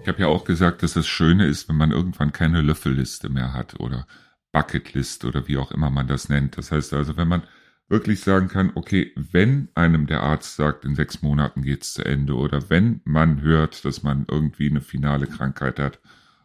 Ich 0.02 0.08
habe 0.08 0.20
ja 0.20 0.28
auch 0.28 0.46
gesagt, 0.46 0.82
dass 0.82 0.94
das 0.94 1.08
Schöne 1.08 1.46
ist, 1.46 1.70
wenn 1.70 1.78
man 1.78 1.92
irgendwann 1.92 2.32
keine 2.32 2.62
Löffelliste 2.62 3.30
mehr 3.30 3.54
hat 3.54 3.80
oder 3.80 4.08
Bucketlist 4.52 5.26
oder 5.26 5.48
wie 5.48 5.58
auch 5.58 5.72
immer 5.72 5.90
man 5.90 6.08
das 6.08 6.28
nennt. 6.28 6.58
Das 6.58 6.72
heißt 6.72 6.94
also, 6.94 7.18
wenn 7.18 7.28
man 7.28 7.44
wirklich 7.92 8.22
sagen 8.22 8.48
kann, 8.48 8.72
okay, 8.76 9.12
wenn 9.16 9.68
einem 9.76 10.08
der 10.08 10.24
Arzt 10.24 10.56
sagt, 10.56 10.86
in 10.86 10.96
sechs 10.96 11.22
Monaten 11.22 11.62
geht's 11.62 11.94
zu 11.94 12.04
Ende 12.04 12.36
oder 12.36 12.70
wenn 12.70 13.02
man 13.04 13.42
hört, 13.42 13.84
dass 13.86 14.02
man 14.02 14.26
irgendwie 14.30 14.70
eine 14.70 14.82
finale 14.82 15.28
Krankheit 15.28 15.78
hat 15.78 16.00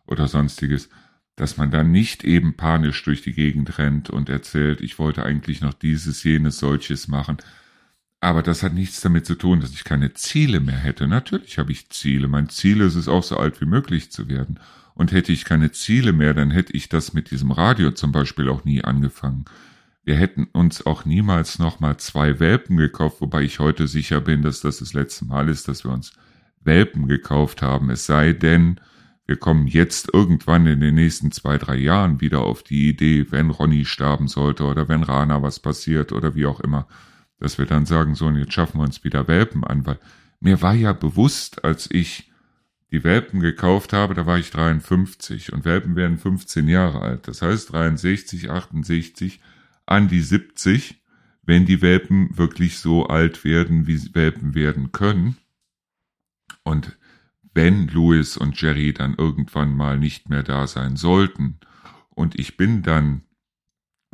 oder 0.07 0.27
sonstiges, 0.27 0.91
dass 1.37 1.57
man 1.57 1.71
dann 1.71 1.93
nicht 1.93 2.25
eben 2.25 2.57
panisch 2.57 3.03
durch 3.05 3.23
die 3.23 3.33
Gegend 3.33 3.79
rennt 3.79 4.11
und 4.11 4.29
erzählt, 4.29 4.81
ich 4.81 4.99
wollte 4.99 5.23
eigentlich 5.23 5.61
noch 5.61 5.75
dieses, 5.75 6.25
jenes, 6.25 6.59
solches 6.59 7.07
machen. 7.07 7.37
Aber 8.21 8.43
das 8.43 8.63
hat 8.63 8.75
nichts 8.75 9.01
damit 9.01 9.25
zu 9.25 9.37
tun, 9.37 9.61
dass 9.61 9.71
ich 9.71 9.85
keine 9.85 10.15
Ziele 10.15 10.59
mehr 10.59 10.79
hätte. 10.79 11.07
Natürlich 11.07 11.59
habe 11.59 11.71
ich 11.71 11.91
Ziele. 11.91 12.27
Mein 12.27 12.49
Ziel 12.49 12.81
ist 12.81 12.97
es 12.97 13.07
auch 13.07 13.23
so 13.23 13.37
alt 13.37 13.61
wie 13.61 13.67
möglich 13.67 14.11
zu 14.11 14.29
werden. 14.29 14.59
Und 14.95 15.13
hätte 15.13 15.31
ich 15.31 15.45
keine 15.45 15.71
Ziele 15.71 16.13
mehr, 16.13 16.35
dann 16.35 16.51
hätte 16.51 16.73
ich 16.73 16.89
das 16.89 17.13
mit 17.13 17.31
diesem 17.31 17.53
Radio 17.53 17.93
zum 17.93 18.13
Beispiel 18.13 18.49
auch 18.49 18.65
nie 18.65 18.83
angefangen. 18.83 19.45
Wir 20.07 20.15
hätten 20.15 20.45
uns 20.53 20.87
auch 20.87 21.05
niemals 21.05 21.59
nochmal 21.59 21.97
zwei 21.97 22.39
Welpen 22.39 22.77
gekauft, 22.77 23.21
wobei 23.21 23.43
ich 23.43 23.59
heute 23.59 23.89
sicher 23.89 24.21
bin, 24.21 24.43
dass 24.43 24.61
das 24.61 24.79
das 24.79 24.93
letzte 24.93 25.25
Mal 25.25 25.49
ist, 25.49 25.67
dass 25.67 25.85
wir 25.85 25.91
uns 25.91 26.13
Welpen 26.63 27.09
gekauft 27.09 27.61
haben. 27.61 27.91
Es 27.91 28.07
sei 28.07 28.33
denn, 28.33 28.81
wir 29.27 29.37
kommen 29.37 29.67
jetzt 29.67 30.15
irgendwann 30.15 30.69
in 30.69 30.79
den 30.79 30.95
nächsten 30.95 31.33
zwei, 31.33 31.59
drei 31.59 31.75
Jahren 31.75 32.21
wieder 32.21 32.43
auf 32.43 32.63
die 32.63 32.89
Idee, 32.89 33.27
wenn 33.33 33.51
Ronny 33.51 33.85
sterben 33.85 34.29
sollte 34.29 34.63
oder 34.63 34.89
wenn 34.89 35.03
Rana 35.03 35.43
was 35.43 35.59
passiert 35.59 36.13
oder 36.13 36.37
wie 36.37 36.47
auch 36.47 36.61
immer, 36.61 36.87
dass 37.41 37.59
wir 37.59 37.67
dann 37.67 37.85
sagen, 37.85 38.15
so, 38.15 38.27
und 38.27 38.37
jetzt 38.37 38.53
schaffen 38.53 38.79
wir 38.79 38.85
uns 38.85 39.03
wieder 39.03 39.27
Welpen 39.27 39.65
an, 39.65 39.87
weil 39.87 39.99
mir 40.39 40.63
war 40.63 40.75
ja 40.75 40.93
bewusst, 40.93 41.65
als 41.65 41.91
ich 41.91 42.31
die 42.93 43.03
Welpen 43.03 43.41
gekauft 43.41 43.93
habe, 43.93 44.15
da 44.15 44.25
war 44.25 44.39
ich 44.39 44.53
53 44.53 45.53
und 45.53 45.65
Welpen 45.65 45.97
werden 45.97 46.17
15 46.17 46.69
Jahre 46.69 47.01
alt. 47.01 47.27
Das 47.27 47.43
heißt 47.43 47.73
63, 47.73 48.53
68, 48.53 49.41
an 49.87 50.09
die 50.09 50.21
70, 50.21 51.03
wenn 51.43 51.65
die 51.65 51.81
Welpen 51.81 52.37
wirklich 52.37 52.79
so 52.79 53.07
alt 53.07 53.45
werden, 53.45 53.87
wie 53.87 54.15
Welpen 54.15 54.55
werden 54.55 54.93
können. 54.93 55.37
Und 56.65 56.99
wenn 57.55 57.89
Louis 57.89 58.37
und 58.37 58.61
Jerry 58.61 58.93
dann 58.93 59.15
irgendwann 59.15 59.75
mal 59.75 59.99
nicht 59.99 60.29
mehr 60.29 60.43
da 60.43 60.67
sein 60.67 60.97
sollten 60.97 61.59
und 62.11 62.39
ich 62.39 62.57
bin 62.57 62.83
dann 62.83 63.23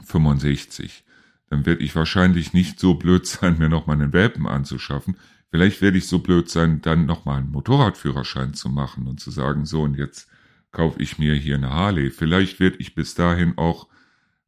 65, 0.04 1.04
dann 1.48 1.66
werde 1.66 1.82
ich 1.82 1.96
wahrscheinlich 1.96 2.52
nicht 2.52 2.78
so 2.78 2.94
blöd 2.94 3.26
sein, 3.26 3.58
mir 3.58 3.68
nochmal 3.68 4.00
einen 4.00 4.12
Welpen 4.12 4.46
anzuschaffen. 4.46 5.16
Vielleicht 5.50 5.82
werde 5.82 5.98
ich 5.98 6.06
so 6.06 6.20
blöd 6.20 6.48
sein, 6.48 6.80
dann 6.82 7.04
nochmal 7.04 7.38
einen 7.38 7.50
Motorradführerschein 7.50 8.54
zu 8.54 8.68
machen 8.68 9.06
und 9.06 9.20
zu 9.20 9.30
sagen, 9.30 9.66
so 9.66 9.82
und 9.82 9.96
jetzt 9.96 10.28
kaufe 10.70 11.02
ich 11.02 11.18
mir 11.18 11.34
hier 11.34 11.56
eine 11.56 11.70
Harley. 11.70 12.10
Vielleicht 12.10 12.60
werde 12.60 12.78
ich 12.78 12.94
bis 12.94 13.14
dahin 13.14 13.58
auch 13.58 13.88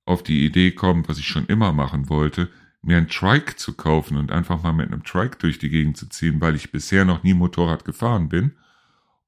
auf 0.04 0.22
die 0.22 0.44
Idee 0.44 0.72
kommen, 0.72 1.08
was 1.08 1.18
ich 1.18 1.28
schon 1.28 1.46
immer 1.46 1.72
machen 1.72 2.08
wollte, 2.08 2.50
mir 2.82 2.98
einen 2.98 3.08
Trike 3.08 3.56
zu 3.56 3.74
kaufen 3.74 4.16
und 4.16 4.30
einfach 4.30 4.62
mal 4.62 4.72
mit 4.72 4.88
einem 4.88 5.04
Trike 5.04 5.38
durch 5.38 5.58
die 5.58 5.70
Gegend 5.70 5.96
zu 5.96 6.08
ziehen, 6.08 6.40
weil 6.40 6.54
ich 6.54 6.70
bisher 6.70 7.04
noch 7.04 7.22
nie 7.22 7.34
Motorrad 7.34 7.84
gefahren 7.84 8.28
bin 8.28 8.52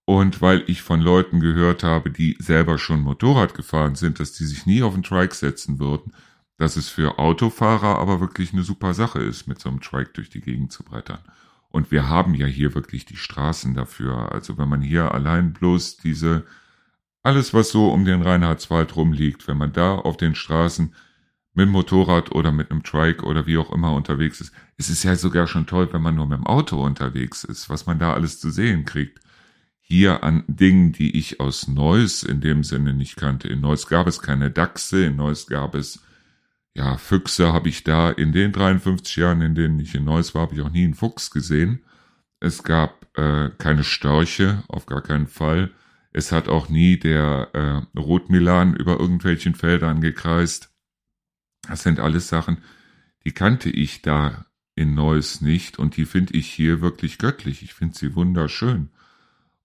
und 0.05 0.41
weil 0.41 0.63
ich 0.67 0.83
von 0.83 1.01
Leuten 1.01 1.41
gehört 1.41 1.83
habe, 1.83 2.11
die 2.11 2.37
selber 2.39 2.79
schon 2.79 3.01
Motorrad 3.01 3.55
gefahren 3.55 3.95
sind, 3.95 4.21
dass 4.21 4.33
die 4.33 4.45
sich 4.45 4.67
nie 4.67 4.83
auf 4.83 4.95
einen 4.95 5.03
Trike 5.03 5.35
setzen 5.35 5.79
würden, 5.79 6.13
dass 6.59 6.77
es 6.77 6.89
für 6.89 7.19
Autofahrer 7.19 7.99
aber 7.99 8.21
wirklich 8.21 8.53
eine 8.53 8.63
super 8.63 8.95
Sache 8.95 9.19
ist, 9.19 9.47
mit 9.47 9.61
so 9.61 9.69
einem 9.69 9.81
Trike 9.81 10.13
durch 10.15 10.31
die 10.31 10.41
Gegend 10.41 10.73
zu 10.73 10.85
brettern. 10.85 11.19
Und 11.71 11.91
wir 11.91 12.09
haben 12.09 12.35
ja 12.35 12.47
hier 12.47 12.75
wirklich 12.75 13.05
die 13.05 13.17
Straßen 13.17 13.75
dafür. 13.75 14.33
Also 14.33 14.57
wenn 14.57 14.69
man 14.69 14.81
hier 14.81 15.13
allein 15.13 15.53
bloß 15.53 15.99
diese, 15.99 16.47
alles 17.27 17.53
was 17.53 17.71
so 17.71 17.91
um 17.91 18.05
den 18.05 18.23
Reinhardswald 18.23 18.97
rumliegt, 18.97 19.49
wenn 19.49 19.59
man 19.59 19.73
da 19.73 19.97
auf 19.97 20.17
den 20.17 20.35
Straßen 20.35 20.95
mit 21.55 21.67
dem 21.67 21.73
Motorrad 21.73 22.33
oder 22.33 22.53
mit 22.53 22.71
einem 22.71 22.83
Trike 22.83 23.25
oder 23.25 23.47
wie 23.47 23.59
auch 23.59 23.73
immer 23.73 23.93
unterwegs 23.93 24.41
ist. 24.41 24.53
Es 24.77 24.89
ist 24.91 25.03
ja 25.03 25.17
sogar 25.17 25.47
schon 25.47 25.67
toll, 25.67 25.89
wenn 25.93 26.03
man 26.03 26.15
nur 26.15 26.27
mit 26.27 26.39
dem 26.39 26.47
Auto 26.47 26.83
unterwegs 26.83 27.45
ist, 27.45 27.69
was 27.69 27.87
man 27.87 27.99
da 27.99 28.15
alles 28.15 28.41
zu 28.41 28.51
sehen 28.51 28.85
kriegt 28.85 29.21
hier 29.89 30.25
an 30.25 30.43
Dingen, 30.49 30.91
die 30.91 31.17
ich 31.17 31.39
aus 31.39 31.69
Neuss 31.69 32.25
in 32.25 32.41
dem 32.41 32.65
Sinne 32.65 32.93
nicht 32.93 33.15
kannte. 33.15 33.47
In 33.47 33.61
Neuss 33.61 33.87
gab 33.87 34.09
es 34.09 34.21
keine 34.21 34.51
Dachse, 34.51 35.05
in 35.05 35.15
Neuss 35.15 35.47
gab 35.47 35.77
es, 35.77 36.03
ja, 36.75 36.97
Füchse 36.97 37.53
habe 37.53 37.69
ich 37.69 37.85
da 37.85 38.11
in 38.11 38.33
den 38.33 38.51
53 38.51 39.15
Jahren, 39.15 39.43
in 39.43 39.55
denen 39.55 39.79
ich 39.79 39.95
in 39.95 40.05
Neuss 40.05 40.35
war, 40.35 40.43
habe 40.43 40.57
ich 40.57 40.61
auch 40.61 40.71
nie 40.71 40.83
einen 40.83 40.95
Fuchs 40.95 41.31
gesehen. 41.31 41.85
Es 42.41 42.65
gab 42.65 43.07
äh, 43.17 43.51
keine 43.59 43.85
Störche, 43.85 44.65
auf 44.67 44.87
gar 44.87 45.03
keinen 45.03 45.29
Fall. 45.29 45.71
Es 46.17 46.33
hat 46.33 46.49
auch 46.49 46.71
nie 46.71 46.97
der 46.97 47.51
äh, 47.53 47.99
Rotmilan 47.99 48.75
über 48.75 48.99
irgendwelchen 48.99 49.55
Feldern 49.55 50.01
gekreist. 50.01 50.75
Das 51.69 51.83
sind 51.83 52.01
alles 52.01 52.29
Sachen, 52.29 52.63
die 53.27 53.33
kannte 53.33 53.69
ich 53.69 54.01
da 54.01 54.47
in 54.75 54.95
Neuss 54.95 55.43
nicht 55.43 55.79
und 55.79 55.99
die 55.99 56.07
finde 56.07 56.33
ich 56.33 56.47
hier 56.51 56.81
wirklich 56.81 57.19
göttlich. 57.19 57.63
Ich 57.63 57.75
finde 57.75 57.99
sie 57.99 58.15
wunderschön. 58.15 58.89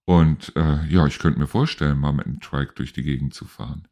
Und 0.04 0.54
äh, 0.54 0.84
ja, 0.88 1.06
ich 1.06 1.20
könnte 1.20 1.38
mir 1.38 1.46
vorstellen, 1.46 1.98
mal 1.98 2.12
mit 2.12 2.26
einem 2.26 2.40
Trike 2.40 2.74
durch 2.74 2.92
die 2.92 3.02
Gegend 3.02 3.32
zu 3.32 3.46
fahren. 3.46 3.88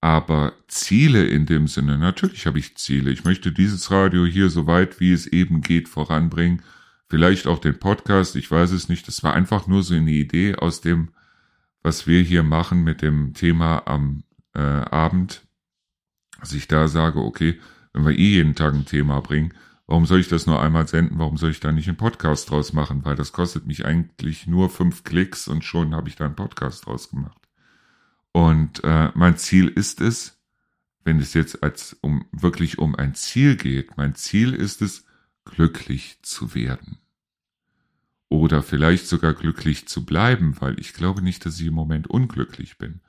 Aber 0.00 0.52
Ziele 0.68 1.26
in 1.26 1.44
dem 1.44 1.66
Sinne, 1.66 1.98
natürlich 1.98 2.46
habe 2.46 2.60
ich 2.60 2.76
Ziele. 2.76 3.10
Ich 3.10 3.24
möchte 3.24 3.50
dieses 3.50 3.90
Radio 3.90 4.24
hier 4.26 4.48
so 4.48 4.68
weit 4.68 5.00
wie 5.00 5.12
es 5.12 5.26
eben 5.26 5.60
geht 5.60 5.88
voranbringen. 5.88 6.62
Vielleicht 7.08 7.48
auch 7.48 7.58
den 7.58 7.80
Podcast, 7.80 8.36
ich 8.36 8.48
weiß 8.48 8.70
es 8.70 8.88
nicht. 8.88 9.08
Das 9.08 9.24
war 9.24 9.34
einfach 9.34 9.66
nur 9.66 9.82
so 9.82 9.94
eine 9.94 10.12
Idee 10.12 10.54
aus 10.54 10.82
dem, 10.82 11.10
was 11.82 12.06
wir 12.06 12.22
hier 12.22 12.42
machen 12.42 12.84
mit 12.84 13.02
dem 13.02 13.34
Thema 13.34 13.86
am 13.86 14.24
äh, 14.54 14.60
Abend. 14.60 15.46
Dass 16.40 16.52
ich 16.52 16.68
da 16.68 16.88
sage, 16.88 17.20
okay, 17.20 17.60
wenn 17.92 18.04
wir 18.04 18.12
eh 18.12 18.30
jeden 18.30 18.54
Tag 18.54 18.74
ein 18.74 18.86
Thema 18.86 19.20
bringen, 19.20 19.52
Warum 19.90 20.06
soll 20.06 20.20
ich 20.20 20.28
das 20.28 20.46
nur 20.46 20.62
einmal 20.62 20.86
senden? 20.86 21.18
Warum 21.18 21.36
soll 21.36 21.50
ich 21.50 21.58
da 21.58 21.72
nicht 21.72 21.88
einen 21.88 21.96
Podcast 21.96 22.48
draus 22.48 22.72
machen? 22.72 23.04
Weil 23.04 23.16
das 23.16 23.32
kostet 23.32 23.66
mich 23.66 23.84
eigentlich 23.84 24.46
nur 24.46 24.70
fünf 24.70 25.02
Klicks 25.02 25.48
und 25.48 25.64
schon 25.64 25.96
habe 25.96 26.08
ich 26.08 26.14
da 26.14 26.26
einen 26.26 26.36
Podcast 26.36 26.86
draus 26.86 27.10
gemacht. 27.10 27.48
Und 28.30 28.84
äh, 28.84 29.10
mein 29.16 29.36
Ziel 29.36 29.66
ist 29.66 30.00
es, 30.00 30.40
wenn 31.02 31.18
es 31.18 31.34
jetzt 31.34 31.64
als 31.64 31.96
um 32.02 32.24
wirklich 32.30 32.78
um 32.78 32.94
ein 32.94 33.16
Ziel 33.16 33.56
geht, 33.56 33.96
mein 33.96 34.14
Ziel 34.14 34.54
ist 34.54 34.80
es, 34.80 35.06
glücklich 35.44 36.20
zu 36.22 36.54
werden. 36.54 36.98
Oder 38.30 38.62
vielleicht 38.62 39.08
sogar 39.08 39.34
glücklich 39.34 39.88
zu 39.88 40.06
bleiben, 40.06 40.56
weil 40.60 40.78
ich 40.78 40.94
glaube 40.94 41.20
nicht, 41.20 41.44
dass 41.44 41.60
ich 41.60 41.66
im 41.66 41.74
Moment 41.74 42.06
unglücklich 42.08 42.78
bin. 42.78 43.00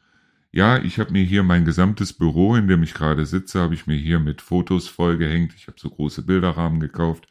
Ja, 0.52 0.80
ich 0.80 1.00
habe 1.00 1.12
mir 1.14 1.24
hier 1.24 1.44
mein 1.44 1.64
gesamtes 1.64 2.12
Büro, 2.12 2.56
in 2.56 2.68
dem 2.68 2.84
ich 2.84 2.94
gerade 2.96 3.26
sitze, 3.26 3.62
habe 3.62 3.76
ich 3.76 3.88
mir 3.88 3.96
hier 3.96 4.20
mit 4.20 4.42
Fotos 4.42 4.88
vollgehängt. 4.90 5.54
Ich 5.56 5.68
habe 5.68 5.80
so 5.80 5.90
große 5.90 6.24
Bilderrahmen 6.24 6.80
gekauft, 6.80 7.28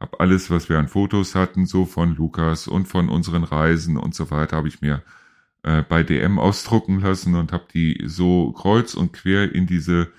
habe 0.00 0.20
alles, 0.20 0.50
was 0.50 0.68
wir 0.68 0.78
an 0.78 0.88
Fotos 0.88 1.34
hatten, 1.34 1.66
so 1.66 1.84
von 1.84 2.14
Lukas 2.14 2.68
und 2.68 2.86
von 2.86 3.08
unseren 3.08 3.44
Reisen 3.44 3.96
und 3.96 4.14
so 4.14 4.30
weiter, 4.30 4.56
habe 4.56 4.68
ich 4.68 4.80
mir 4.80 5.02
äh, 5.64 5.82
bei 5.82 6.02
DM 6.04 6.38
ausdrucken 6.38 7.00
lassen 7.00 7.34
und 7.34 7.52
habe 7.52 7.66
die 7.74 8.02
so 8.06 8.52
kreuz 8.52 8.94
und 8.94 9.12
quer 9.12 9.52
in 9.52 9.66
diese 9.66 10.12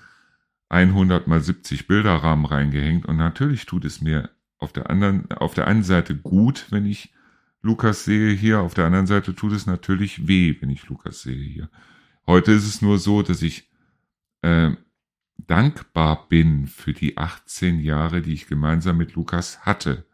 100 0.68 1.26
mal 1.26 1.40
70 1.40 1.86
Bilderrahmen 1.86 2.46
reingehängt. 2.46 3.06
Und 3.06 3.16
natürlich 3.16 3.66
tut 3.66 3.84
es 3.84 4.00
mir 4.00 4.30
auf 4.64 4.72
der 4.72 4.90
anderen, 4.90 5.30
auf 5.32 5.54
der 5.54 5.68
einen 5.68 5.84
Seite 5.84 6.16
gut, 6.16 6.66
wenn 6.70 6.86
ich 6.86 7.12
Lukas 7.62 8.04
sehe 8.04 8.32
hier, 8.32 8.60
auf 8.60 8.74
der 8.74 8.86
anderen 8.86 9.06
Seite 9.06 9.34
tut 9.34 9.52
es 9.52 9.66
natürlich 9.66 10.26
weh, 10.26 10.56
wenn 10.60 10.70
ich 10.70 10.88
Lukas 10.88 11.22
sehe 11.22 11.42
hier. 11.42 11.70
Heute 12.26 12.52
ist 12.52 12.66
es 12.66 12.82
nur 12.82 12.98
so, 12.98 13.22
dass 13.22 13.42
ich 13.42 13.70
äh, 14.42 14.70
dankbar 15.38 16.28
bin 16.28 16.66
für 16.66 16.92
die 16.92 17.16
18 17.16 17.80
Jahre, 17.80 18.22
die 18.22 18.32
ich 18.32 18.46
gemeinsam 18.46 18.96
mit 18.96 19.14
Lukas 19.14 19.60
hatte. 19.60 20.04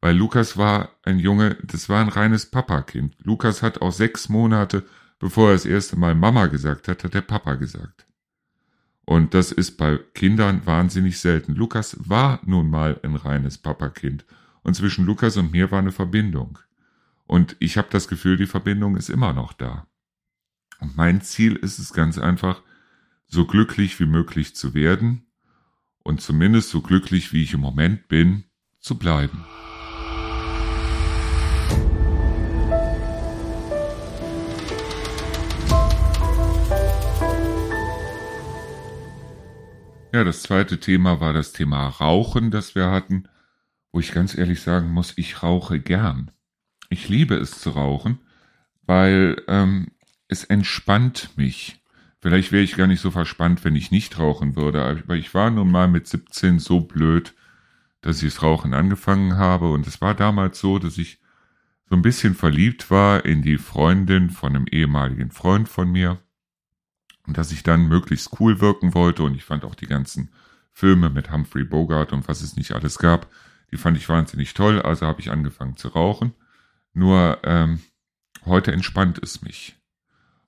Weil 0.00 0.16
Lukas 0.16 0.56
war 0.56 0.90
ein 1.02 1.18
Junge, 1.18 1.56
das 1.62 1.88
war 1.88 2.00
ein 2.00 2.08
reines 2.08 2.50
Papakind. 2.50 3.16
Lukas 3.22 3.62
hat 3.62 3.80
auch 3.80 3.92
sechs 3.92 4.28
Monate, 4.28 4.84
bevor 5.18 5.48
er 5.48 5.54
das 5.54 5.66
erste 5.66 5.96
Mal 5.96 6.14
Mama 6.14 6.46
gesagt 6.46 6.88
hat, 6.88 7.04
hat 7.04 7.14
er 7.14 7.22
Papa 7.22 7.54
gesagt. 7.54 8.06
Und 9.04 9.34
das 9.34 9.52
ist 9.52 9.76
bei 9.76 9.98
Kindern 10.14 10.64
wahnsinnig 10.64 11.18
selten. 11.18 11.54
Lukas 11.54 11.96
war 12.00 12.40
nun 12.44 12.70
mal 12.70 12.98
ein 13.02 13.16
reines 13.16 13.58
Papakind. 13.58 14.24
Und 14.62 14.74
zwischen 14.74 15.04
Lukas 15.04 15.36
und 15.36 15.52
mir 15.52 15.70
war 15.70 15.80
eine 15.80 15.92
Verbindung. 15.92 16.58
Und 17.26 17.56
ich 17.58 17.76
habe 17.76 17.88
das 17.90 18.08
Gefühl, 18.08 18.36
die 18.36 18.46
Verbindung 18.46 18.96
ist 18.96 19.10
immer 19.10 19.32
noch 19.32 19.52
da. 19.52 19.86
Und 20.80 20.96
mein 20.96 21.20
Ziel 21.20 21.56
ist 21.56 21.78
es 21.78 21.92
ganz 21.92 22.18
einfach, 22.18 22.62
so 23.26 23.46
glücklich 23.46 23.98
wie 24.00 24.06
möglich 24.06 24.54
zu 24.54 24.74
werden 24.74 25.26
und 26.02 26.20
zumindest 26.20 26.70
so 26.70 26.80
glücklich, 26.80 27.32
wie 27.32 27.42
ich 27.42 27.54
im 27.54 27.60
Moment 27.60 28.08
bin, 28.08 28.44
zu 28.80 28.98
bleiben. 28.98 29.44
Ja, 40.14 40.22
das 40.22 40.44
zweite 40.44 40.78
Thema 40.78 41.18
war 41.18 41.32
das 41.32 41.52
Thema 41.52 41.88
Rauchen, 41.88 42.52
das 42.52 42.76
wir 42.76 42.88
hatten, 42.88 43.24
wo 43.90 43.98
ich 43.98 44.12
ganz 44.12 44.38
ehrlich 44.38 44.60
sagen 44.60 44.92
muss, 44.92 45.14
ich 45.16 45.42
rauche 45.42 45.80
gern. 45.80 46.30
Ich 46.88 47.08
liebe 47.08 47.34
es 47.34 47.58
zu 47.58 47.70
rauchen, 47.70 48.20
weil 48.86 49.42
ähm, 49.48 49.88
es 50.28 50.44
entspannt 50.44 51.30
mich. 51.34 51.82
Vielleicht 52.20 52.52
wäre 52.52 52.62
ich 52.62 52.76
gar 52.76 52.86
nicht 52.86 53.00
so 53.00 53.10
verspannt, 53.10 53.64
wenn 53.64 53.74
ich 53.74 53.90
nicht 53.90 54.16
rauchen 54.20 54.54
würde, 54.54 54.84
aber 54.84 55.16
ich 55.16 55.34
war 55.34 55.50
nun 55.50 55.72
mal 55.72 55.88
mit 55.88 56.06
17 56.06 56.60
so 56.60 56.78
blöd, 56.78 57.34
dass 58.00 58.22
ich 58.22 58.34
das 58.34 58.42
Rauchen 58.44 58.72
angefangen 58.72 59.36
habe 59.36 59.72
und 59.72 59.84
es 59.88 60.00
war 60.00 60.14
damals 60.14 60.60
so, 60.60 60.78
dass 60.78 60.96
ich 60.96 61.18
so 61.90 61.96
ein 61.96 62.02
bisschen 62.02 62.36
verliebt 62.36 62.88
war 62.88 63.24
in 63.24 63.42
die 63.42 63.58
Freundin 63.58 64.30
von 64.30 64.54
einem 64.54 64.68
ehemaligen 64.68 65.32
Freund 65.32 65.68
von 65.68 65.90
mir 65.90 66.20
dass 67.26 67.52
ich 67.52 67.62
dann 67.62 67.88
möglichst 67.88 68.38
cool 68.40 68.60
wirken 68.60 68.94
wollte 68.94 69.22
und 69.22 69.34
ich 69.34 69.44
fand 69.44 69.64
auch 69.64 69.74
die 69.74 69.86
ganzen 69.86 70.30
Filme 70.72 71.08
mit 71.08 71.30
Humphrey 71.30 71.64
Bogart 71.64 72.12
und 72.12 72.28
was 72.28 72.42
es 72.42 72.56
nicht 72.56 72.72
alles 72.72 72.98
gab, 72.98 73.28
die 73.70 73.76
fand 73.76 73.96
ich 73.96 74.08
wahnsinnig 74.08 74.54
toll, 74.54 74.82
also 74.82 75.06
habe 75.06 75.20
ich 75.20 75.30
angefangen 75.30 75.76
zu 75.76 75.88
rauchen. 75.88 76.34
Nur 76.92 77.38
ähm, 77.44 77.80
heute 78.44 78.72
entspannt 78.72 79.18
es 79.22 79.42
mich. 79.42 79.76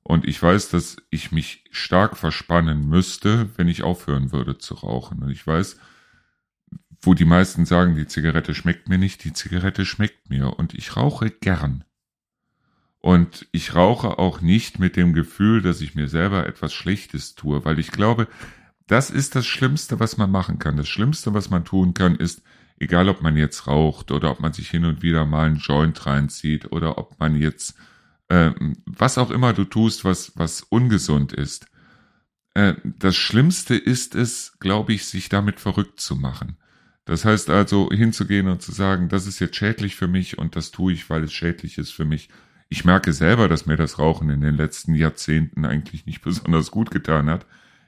Und 0.03 0.25
ich 0.25 0.41
weiß, 0.41 0.71
dass 0.71 0.99
ich 1.11 1.33
mich 1.33 1.65
stark 1.73 2.17
verspannen 2.17 2.89
müsste, 2.89 3.51
wenn 3.57 3.67
ich 3.67 3.83
aufhören 3.83 4.31
würde 4.31 4.59
zu 4.59 4.75
rauchen. 4.75 5.21
Und 5.21 5.31
ich 5.31 5.45
weiß, 5.45 5.79
wo 7.01 7.15
die 7.15 7.25
meisten 7.25 7.67
sagen, 7.67 7.97
die 7.97 8.07
Zigarette 8.07 8.55
schmeckt 8.55 8.89
mir 8.89 8.99
nicht, 8.99 9.25
die 9.25 9.33
Zigarette 9.33 9.85
schmeckt 9.85 10.31
mir. 10.31 10.57
Und 10.57 10.75
ich 10.75 10.97
rauche 10.97 11.31
gern. 11.31 11.85
Und 13.07 13.47
ich 13.53 13.77
rauche 13.77 14.19
auch 14.19 14.41
nicht 14.41 14.81
mit 14.81 14.97
dem 14.97 15.13
Gefühl, 15.13 15.63
dass 15.63 15.81
ich 15.81 15.95
mir 15.95 16.09
selber 16.09 16.45
etwas 16.45 16.75
Schlechtes 16.75 17.37
tue, 17.37 17.65
weil 17.65 17.79
ich 17.79 17.93
glaube, 17.93 18.27
das 18.89 19.11
ist 19.11 19.37
das 19.37 19.47
Schlimmste, 19.47 20.01
was 20.01 20.17
man 20.17 20.29
machen 20.29 20.59
kann. 20.59 20.77
Das 20.77 20.89
Schlimmste, 20.89 21.33
was 21.33 21.49
man 21.49 21.65
tun 21.65 21.95
kann, 21.95 22.17
ist, 22.17 22.43
egal 22.81 23.09
ob 23.09 23.23
man 23.23 23.37
jetzt 23.37 23.69
raucht 23.69 24.11
oder 24.11 24.33
ob 24.33 24.41
man 24.41 24.53
sich 24.53 24.69
hin 24.71 24.85
und 24.85 25.03
wieder 25.03 25.25
mal 25.25 25.47
einen 25.47 25.59
Joint 25.59 26.05
reinzieht 26.05 26.73
oder 26.73 26.99
ob 26.99 27.21
man 27.21 27.37
jetzt 27.37 27.77
äh, 28.27 28.51
was 28.87 29.19
auch 29.19 29.31
immer 29.31 29.53
du 29.53 29.63
tust, 29.63 30.05
was, 30.05 30.33
was 30.35 30.63
ungesund 30.63 31.33
ist. 31.33 31.69
Äh, 32.55 32.75
das 32.83 33.15
Schlimmste 33.15 33.77
ist 33.77 34.17
es, 34.17 34.57
glaube 34.59 34.95
ich, 34.95 35.07
sich 35.07 35.29
damit 35.29 35.61
verrückt 35.61 36.01
zu 36.01 36.17
machen. 36.17 36.57
Das 37.05 37.25
heißt 37.25 37.51
also, 37.51 37.89
hinzugehen 37.89 38.49
und 38.49 38.63
zu 38.63 38.73
sagen, 38.73 39.09
das 39.09 39.29
ist 39.29 39.39
jetzt 39.39 39.55
schädlich 39.55 39.95
für 39.95 40.09
mich 40.09 40.39
und 40.39 40.57
das 40.57 40.73
tue 40.73 40.93
ich, 40.93 41.09
weil 41.09 41.23
es 41.23 41.33
schädlich 41.33 41.79
ist 41.79 41.93
für 41.93 42.05
mich. 42.05 42.31
Ich 42.69 42.85
merke 42.85 43.13
selber, 43.13 43.49
dass 43.49 43.67
mir 43.67 43.77
das 43.77 43.99
Rauchen 43.99 44.29
in 44.31 44.41
den 44.41 44.57
letzten 44.57 44.95
Jahrzehnten 44.95 45.65
eigentlich 45.65 46.07
nicht 46.07 46.23
besonders 46.23 46.71
gut 46.71 46.91
getan 46.91 47.31
hat. 47.31 47.47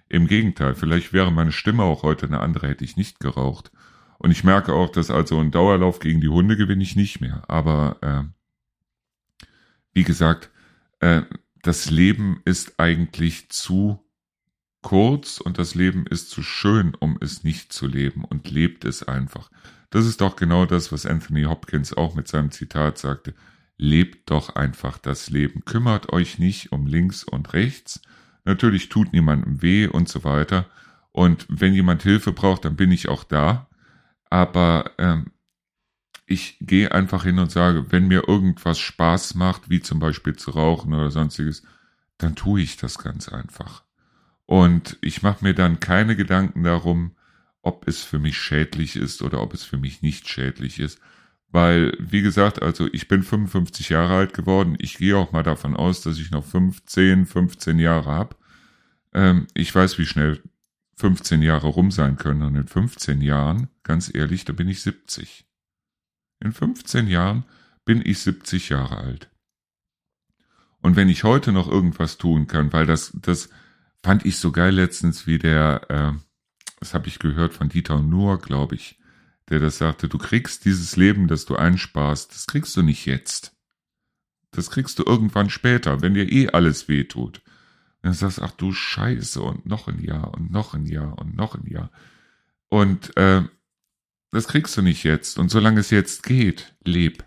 Im 0.08 0.26
Gegenteil, 0.26 0.74
vielleicht 0.74 1.12
wäre 1.12 1.32
meine 1.32 1.52
Stimme 1.52 1.82
auch 1.82 2.02
heute 2.02 2.26
eine 2.26 2.40
andere, 2.40 2.68
hätte 2.68 2.84
ich 2.84 2.96
nicht 2.96 3.20
geraucht. 3.20 3.72
Und 4.18 4.30
ich 4.30 4.44
merke 4.44 4.72
auch, 4.72 4.90
dass 4.90 5.10
also 5.10 5.38
ein 5.40 5.50
Dauerlauf 5.50 6.00
gegen 6.00 6.20
die 6.20 6.28
Hunde 6.28 6.56
gewinne 6.56 6.82
ich 6.82 6.96
nicht 6.96 7.20
mehr. 7.20 7.42
Aber 7.48 7.98
äh, 8.00 9.44
wie 9.92 10.04
gesagt, 10.04 10.50
äh, 11.00 11.22
das 11.62 11.90
Leben 11.90 12.40
ist 12.44 12.78
eigentlich 12.78 13.48
zu 13.50 14.04
kurz 14.82 15.38
und 15.38 15.58
das 15.58 15.74
Leben 15.74 16.06
ist 16.06 16.30
zu 16.30 16.42
schön, 16.42 16.94
um 16.94 17.18
es 17.20 17.44
nicht 17.44 17.72
zu 17.72 17.86
leben 17.86 18.24
und 18.24 18.50
lebt 18.50 18.84
es 18.84 19.02
einfach. 19.02 19.50
Das 19.90 20.06
ist 20.06 20.20
doch 20.20 20.36
genau 20.36 20.66
das, 20.66 20.92
was 20.92 21.06
Anthony 21.06 21.44
Hopkins 21.44 21.92
auch 21.92 22.14
mit 22.14 22.28
seinem 22.28 22.50
Zitat 22.50 22.98
sagte. 22.98 23.34
Lebt 23.78 24.30
doch 24.30 24.56
einfach 24.56 24.98
das 24.98 25.30
Leben. 25.30 25.64
Kümmert 25.64 26.12
euch 26.12 26.38
nicht 26.38 26.72
um 26.72 26.86
links 26.86 27.24
und 27.24 27.52
rechts. 27.54 28.02
Natürlich 28.44 28.88
tut 28.88 29.12
niemandem 29.12 29.62
weh 29.62 29.86
und 29.86 30.08
so 30.08 30.24
weiter. 30.24 30.66
Und 31.12 31.46
wenn 31.48 31.74
jemand 31.74 32.02
Hilfe 32.02 32.32
braucht, 32.32 32.64
dann 32.64 32.76
bin 32.76 32.92
ich 32.92 33.08
auch 33.08 33.24
da. 33.24 33.68
Aber 34.30 34.90
ähm, 34.98 35.30
ich 36.26 36.58
gehe 36.60 36.92
einfach 36.92 37.24
hin 37.24 37.38
und 37.38 37.50
sage, 37.50 37.90
wenn 37.90 38.08
mir 38.08 38.28
irgendwas 38.28 38.78
Spaß 38.78 39.34
macht, 39.34 39.70
wie 39.70 39.80
zum 39.80 39.98
Beispiel 39.98 40.36
zu 40.36 40.50
rauchen 40.50 40.92
oder 40.92 41.10
sonstiges, 41.10 41.62
dann 42.18 42.34
tue 42.34 42.60
ich 42.60 42.76
das 42.76 42.98
ganz 42.98 43.28
einfach. 43.28 43.84
Und 44.44 44.98
ich 45.00 45.22
mache 45.22 45.44
mir 45.44 45.54
dann 45.54 45.80
keine 45.80 46.16
Gedanken 46.16 46.64
darum, 46.64 47.12
ob 47.62 47.86
es 47.86 48.02
für 48.02 48.18
mich 48.18 48.38
schädlich 48.38 48.96
ist 48.96 49.22
oder 49.22 49.40
ob 49.42 49.54
es 49.54 49.64
für 49.64 49.78
mich 49.78 50.02
nicht 50.02 50.28
schädlich 50.28 50.78
ist. 50.78 51.00
Weil, 51.50 51.96
wie 51.98 52.20
gesagt, 52.20 52.62
also 52.62 52.88
ich 52.92 53.08
bin 53.08 53.22
55 53.22 53.88
Jahre 53.88 54.14
alt 54.14 54.34
geworden. 54.34 54.76
Ich 54.78 54.98
gehe 54.98 55.16
auch 55.16 55.32
mal 55.32 55.42
davon 55.42 55.74
aus, 55.76 56.02
dass 56.02 56.18
ich 56.18 56.30
noch 56.30 56.44
15, 56.44 57.24
15 57.24 57.78
Jahre 57.78 58.10
habe. 58.10 58.36
Ähm, 59.14 59.46
ich 59.54 59.74
weiß, 59.74 59.98
wie 59.98 60.06
schnell 60.06 60.42
15 60.96 61.42
Jahre 61.42 61.68
rum 61.68 61.90
sein 61.90 62.16
können. 62.16 62.42
Und 62.42 62.56
in 62.56 62.66
15 62.66 63.22
Jahren, 63.22 63.68
ganz 63.82 64.12
ehrlich, 64.14 64.44
da 64.44 64.52
bin 64.52 64.68
ich 64.68 64.82
70. 64.82 65.46
In 66.40 66.52
15 66.52 67.06
Jahren 67.08 67.44
bin 67.84 68.02
ich 68.04 68.18
70 68.18 68.68
Jahre 68.68 68.98
alt. 68.98 69.30
Und 70.80 70.96
wenn 70.96 71.08
ich 71.08 71.24
heute 71.24 71.52
noch 71.52 71.68
irgendwas 71.68 72.18
tun 72.18 72.46
kann, 72.46 72.72
weil 72.72 72.86
das, 72.86 73.12
das 73.14 73.48
fand 74.02 74.24
ich 74.26 74.36
so 74.38 74.52
geil 74.52 74.74
letztens, 74.74 75.26
wie 75.26 75.38
der, 75.38 75.82
äh, 75.88 76.12
das 76.78 76.94
habe 76.94 77.08
ich 77.08 77.18
gehört 77.18 77.54
von 77.54 77.68
Dieter 77.68 78.00
Nuhr, 78.00 78.38
glaube 78.38 78.74
ich, 78.74 78.98
der 79.50 79.60
das 79.60 79.78
sagte, 79.78 80.08
du 80.08 80.18
kriegst 80.18 80.64
dieses 80.64 80.96
Leben, 80.96 81.28
das 81.28 81.44
du 81.44 81.56
einsparst, 81.56 82.34
das 82.34 82.46
kriegst 82.46 82.76
du 82.76 82.82
nicht 82.82 83.06
jetzt. 83.06 83.56
Das 84.50 84.70
kriegst 84.70 84.98
du 84.98 85.04
irgendwann 85.04 85.50
später, 85.50 86.02
wenn 86.02 86.14
dir 86.14 86.30
eh 86.30 86.50
alles 86.50 86.88
weh 86.88 87.04
tut. 87.04 87.38
Und 87.38 88.04
dann 88.04 88.12
sagst 88.12 88.38
du, 88.38 88.42
ach 88.42 88.52
du 88.52 88.72
Scheiße, 88.72 89.40
und 89.40 89.66
noch 89.66 89.88
ein 89.88 90.02
Jahr 90.02 90.34
und 90.34 90.50
noch 90.50 90.74
ein 90.74 90.86
Jahr 90.86 91.18
und 91.18 91.36
noch 91.36 91.54
ein 91.54 91.66
Jahr. 91.66 91.90
Und 92.68 93.16
äh, 93.16 93.42
das 94.30 94.48
kriegst 94.48 94.76
du 94.76 94.82
nicht 94.82 95.04
jetzt. 95.04 95.38
Und 95.38 95.50
solange 95.50 95.80
es 95.80 95.90
jetzt 95.90 96.22
geht, 96.22 96.74
leb. 96.84 97.24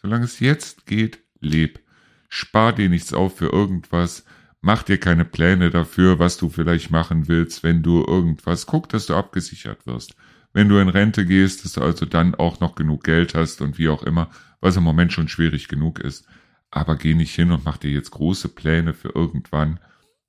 Solange 0.00 0.24
es 0.24 0.40
jetzt 0.40 0.86
geht, 0.86 1.18
leb. 1.40 1.80
Spar 2.28 2.72
dir 2.72 2.88
nichts 2.88 3.12
auf 3.12 3.38
für 3.38 3.52
irgendwas. 3.52 4.24
Mach 4.60 4.82
dir 4.82 4.98
keine 4.98 5.24
Pläne 5.24 5.70
dafür, 5.70 6.18
was 6.18 6.36
du 6.36 6.48
vielleicht 6.48 6.90
machen 6.90 7.28
willst, 7.28 7.62
wenn 7.62 7.82
du 7.82 8.04
irgendwas. 8.04 8.66
Guck, 8.66 8.88
dass 8.88 9.06
du 9.06 9.14
abgesichert 9.14 9.86
wirst. 9.86 10.16
Wenn 10.54 10.68
du 10.68 10.78
in 10.78 10.88
Rente 10.88 11.26
gehst, 11.26 11.64
dass 11.64 11.72
du 11.72 11.82
also 11.82 12.06
dann 12.06 12.36
auch 12.36 12.60
noch 12.60 12.76
genug 12.76 13.02
Geld 13.04 13.34
hast 13.34 13.60
und 13.60 13.76
wie 13.76 13.88
auch 13.88 14.04
immer, 14.04 14.30
was 14.60 14.76
im 14.76 14.84
Moment 14.84 15.12
schon 15.12 15.28
schwierig 15.28 15.68
genug 15.68 15.98
ist. 15.98 16.26
Aber 16.70 16.96
geh 16.96 17.14
nicht 17.14 17.34
hin 17.34 17.50
und 17.50 17.64
mach 17.64 17.76
dir 17.76 17.90
jetzt 17.90 18.12
große 18.12 18.48
Pläne 18.48 18.94
für 18.94 19.10
irgendwann. 19.10 19.80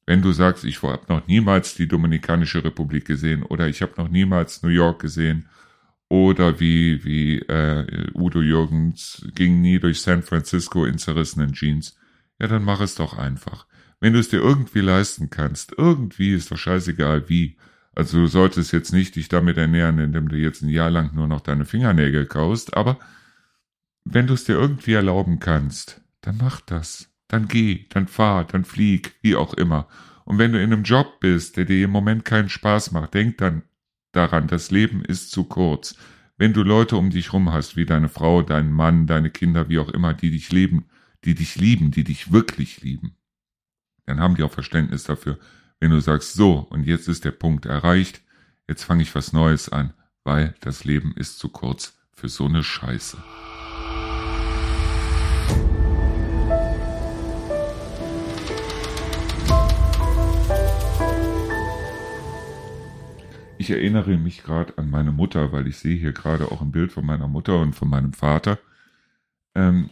Wenn 0.07 0.23
du 0.23 0.31
sagst, 0.31 0.65
ich 0.65 0.81
habe 0.83 1.05
noch 1.09 1.27
niemals 1.27 1.75
die 1.75 1.87
Dominikanische 1.87 2.63
Republik 2.63 3.05
gesehen 3.05 3.43
oder 3.43 3.67
ich 3.69 3.81
habe 3.83 3.93
noch 3.97 4.09
niemals 4.09 4.63
New 4.63 4.69
York 4.69 4.99
gesehen 5.01 5.47
oder 6.09 6.59
wie, 6.59 7.03
wie 7.03 7.39
äh, 7.39 8.09
Udo 8.13 8.41
Jürgens 8.41 9.27
ging 9.35 9.61
nie 9.61 9.79
durch 9.79 10.01
San 10.01 10.23
Francisco 10.23 10.85
in 10.85 10.97
zerrissenen 10.97 11.53
Jeans. 11.53 11.97
Ja, 12.39 12.47
dann 12.47 12.63
mach 12.63 12.81
es 12.81 12.95
doch 12.95 13.17
einfach. 13.17 13.67
wenn 13.99 14.13
du 14.13 14.19
es 14.19 14.29
dir 14.29 14.37
irgendwie 14.41 14.81
leisten 14.81 15.29
kannst, 15.29 15.73
irgendwie 15.77 16.33
ist 16.33 16.51
doch 16.51 16.57
scheißegal 16.57 17.29
wie. 17.29 17.57
Also 17.95 18.19
du 18.19 18.27
solltest 18.27 18.73
jetzt 18.73 18.91
nicht 18.91 19.15
dich 19.15 19.29
damit 19.29 19.57
ernähren, 19.57 19.99
indem 19.99 20.27
du 20.27 20.35
jetzt 20.35 20.61
ein 20.61 20.69
Jahr 20.69 20.91
lang 20.91 21.15
nur 21.15 21.27
noch 21.27 21.41
deine 21.41 21.65
Fingernägel 21.65 22.25
kaust, 22.25 22.75
aber 22.75 22.99
wenn 24.03 24.27
du 24.27 24.33
es 24.33 24.43
dir 24.43 24.53
irgendwie 24.53 24.93
erlauben 24.93 25.39
kannst, 25.39 26.01
dann 26.21 26.37
mach 26.37 26.61
das. 26.61 27.09
Dann 27.27 27.47
geh, 27.47 27.87
dann 27.89 28.07
fahr, 28.07 28.45
dann 28.45 28.65
flieg, 28.65 29.15
wie 29.21 29.35
auch 29.35 29.53
immer. 29.53 29.87
Und 30.25 30.37
wenn 30.37 30.51
du 30.51 30.61
in 30.61 30.71
einem 30.71 30.83
Job 30.83 31.19
bist, 31.19 31.57
der 31.57 31.65
dir 31.65 31.85
im 31.85 31.91
Moment 31.91 32.25
keinen 32.25 32.49
Spaß 32.49 32.91
macht, 32.91 33.13
denk 33.13 33.37
dann 33.37 33.63
daran, 34.11 34.47
das 34.47 34.71
Leben 34.71 35.03
ist 35.03 35.31
zu 35.31 35.45
kurz. 35.45 35.95
Wenn 36.37 36.53
du 36.53 36.63
Leute 36.63 36.97
um 36.97 37.09
dich 37.09 37.31
rum 37.31 37.51
hast, 37.53 37.77
wie 37.77 37.85
deine 37.85 38.09
Frau, 38.09 38.41
dein 38.41 38.71
Mann, 38.71 39.07
deine 39.07 39.29
Kinder, 39.29 39.69
wie 39.69 39.79
auch 39.79 39.89
immer, 39.89 40.13
die 40.13 40.31
dich 40.31 40.51
leben, 40.51 40.85
die 41.23 41.33
dich 41.33 41.55
lieben, 41.55 41.91
die 41.91 42.03
dich 42.03 42.31
wirklich 42.31 42.81
lieben, 42.81 43.15
dann 44.05 44.19
haben 44.19 44.35
die 44.35 44.43
auch 44.43 44.51
Verständnis 44.51 45.05
dafür, 45.05 45.39
wenn 45.85 45.91
du 45.91 46.01
sagst, 46.01 46.33
so, 46.33 46.65
und 46.71 46.87
jetzt 46.87 47.07
ist 47.07 47.25
der 47.25 47.31
Punkt 47.31 47.67
erreicht, 47.67 48.23
jetzt 48.67 48.83
fange 48.83 49.03
ich 49.03 49.13
was 49.13 49.33
Neues 49.33 49.69
an, 49.69 49.93
weil 50.23 50.55
das 50.61 50.83
Leben 50.83 51.13
ist 51.15 51.37
zu 51.37 51.47
kurz 51.47 51.95
für 52.11 52.27
so 52.27 52.45
eine 52.45 52.63
Scheiße. 52.63 53.19
Ich 63.59 63.69
erinnere 63.69 64.17
mich 64.17 64.41
gerade 64.41 64.75
an 64.79 64.89
meine 64.89 65.11
Mutter, 65.11 65.51
weil 65.51 65.67
ich 65.67 65.77
sehe 65.77 65.99
hier 65.99 66.13
gerade 66.13 66.51
auch 66.51 66.63
ein 66.63 66.71
Bild 66.71 66.93
von 66.93 67.05
meiner 67.05 67.27
Mutter 67.27 67.59
und 67.59 67.75
von 67.75 67.89
meinem 67.89 68.13
Vater. 68.13 68.57
Ähm, 69.53 69.91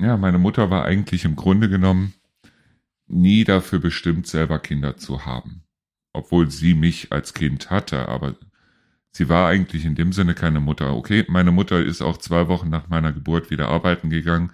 ja, 0.00 0.16
meine 0.16 0.38
Mutter 0.38 0.68
war 0.70 0.84
eigentlich 0.84 1.24
im 1.24 1.36
Grunde 1.36 1.68
genommen 1.68 2.12
nie 3.12 3.44
dafür 3.44 3.78
bestimmt, 3.78 4.26
selber 4.26 4.58
Kinder 4.58 4.96
zu 4.96 5.26
haben. 5.26 5.62
Obwohl 6.12 6.50
sie 6.50 6.74
mich 6.74 7.12
als 7.12 7.34
Kind 7.34 7.70
hatte, 7.70 8.08
aber 8.08 8.34
sie 9.12 9.28
war 9.28 9.48
eigentlich 9.48 9.84
in 9.84 9.94
dem 9.94 10.12
Sinne 10.12 10.34
keine 10.34 10.60
Mutter. 10.60 10.94
Okay, 10.94 11.24
meine 11.28 11.52
Mutter 11.52 11.82
ist 11.82 12.02
auch 12.02 12.16
zwei 12.18 12.48
Wochen 12.48 12.70
nach 12.70 12.88
meiner 12.88 13.12
Geburt 13.12 13.50
wieder 13.50 13.68
arbeiten 13.68 14.10
gegangen. 14.10 14.52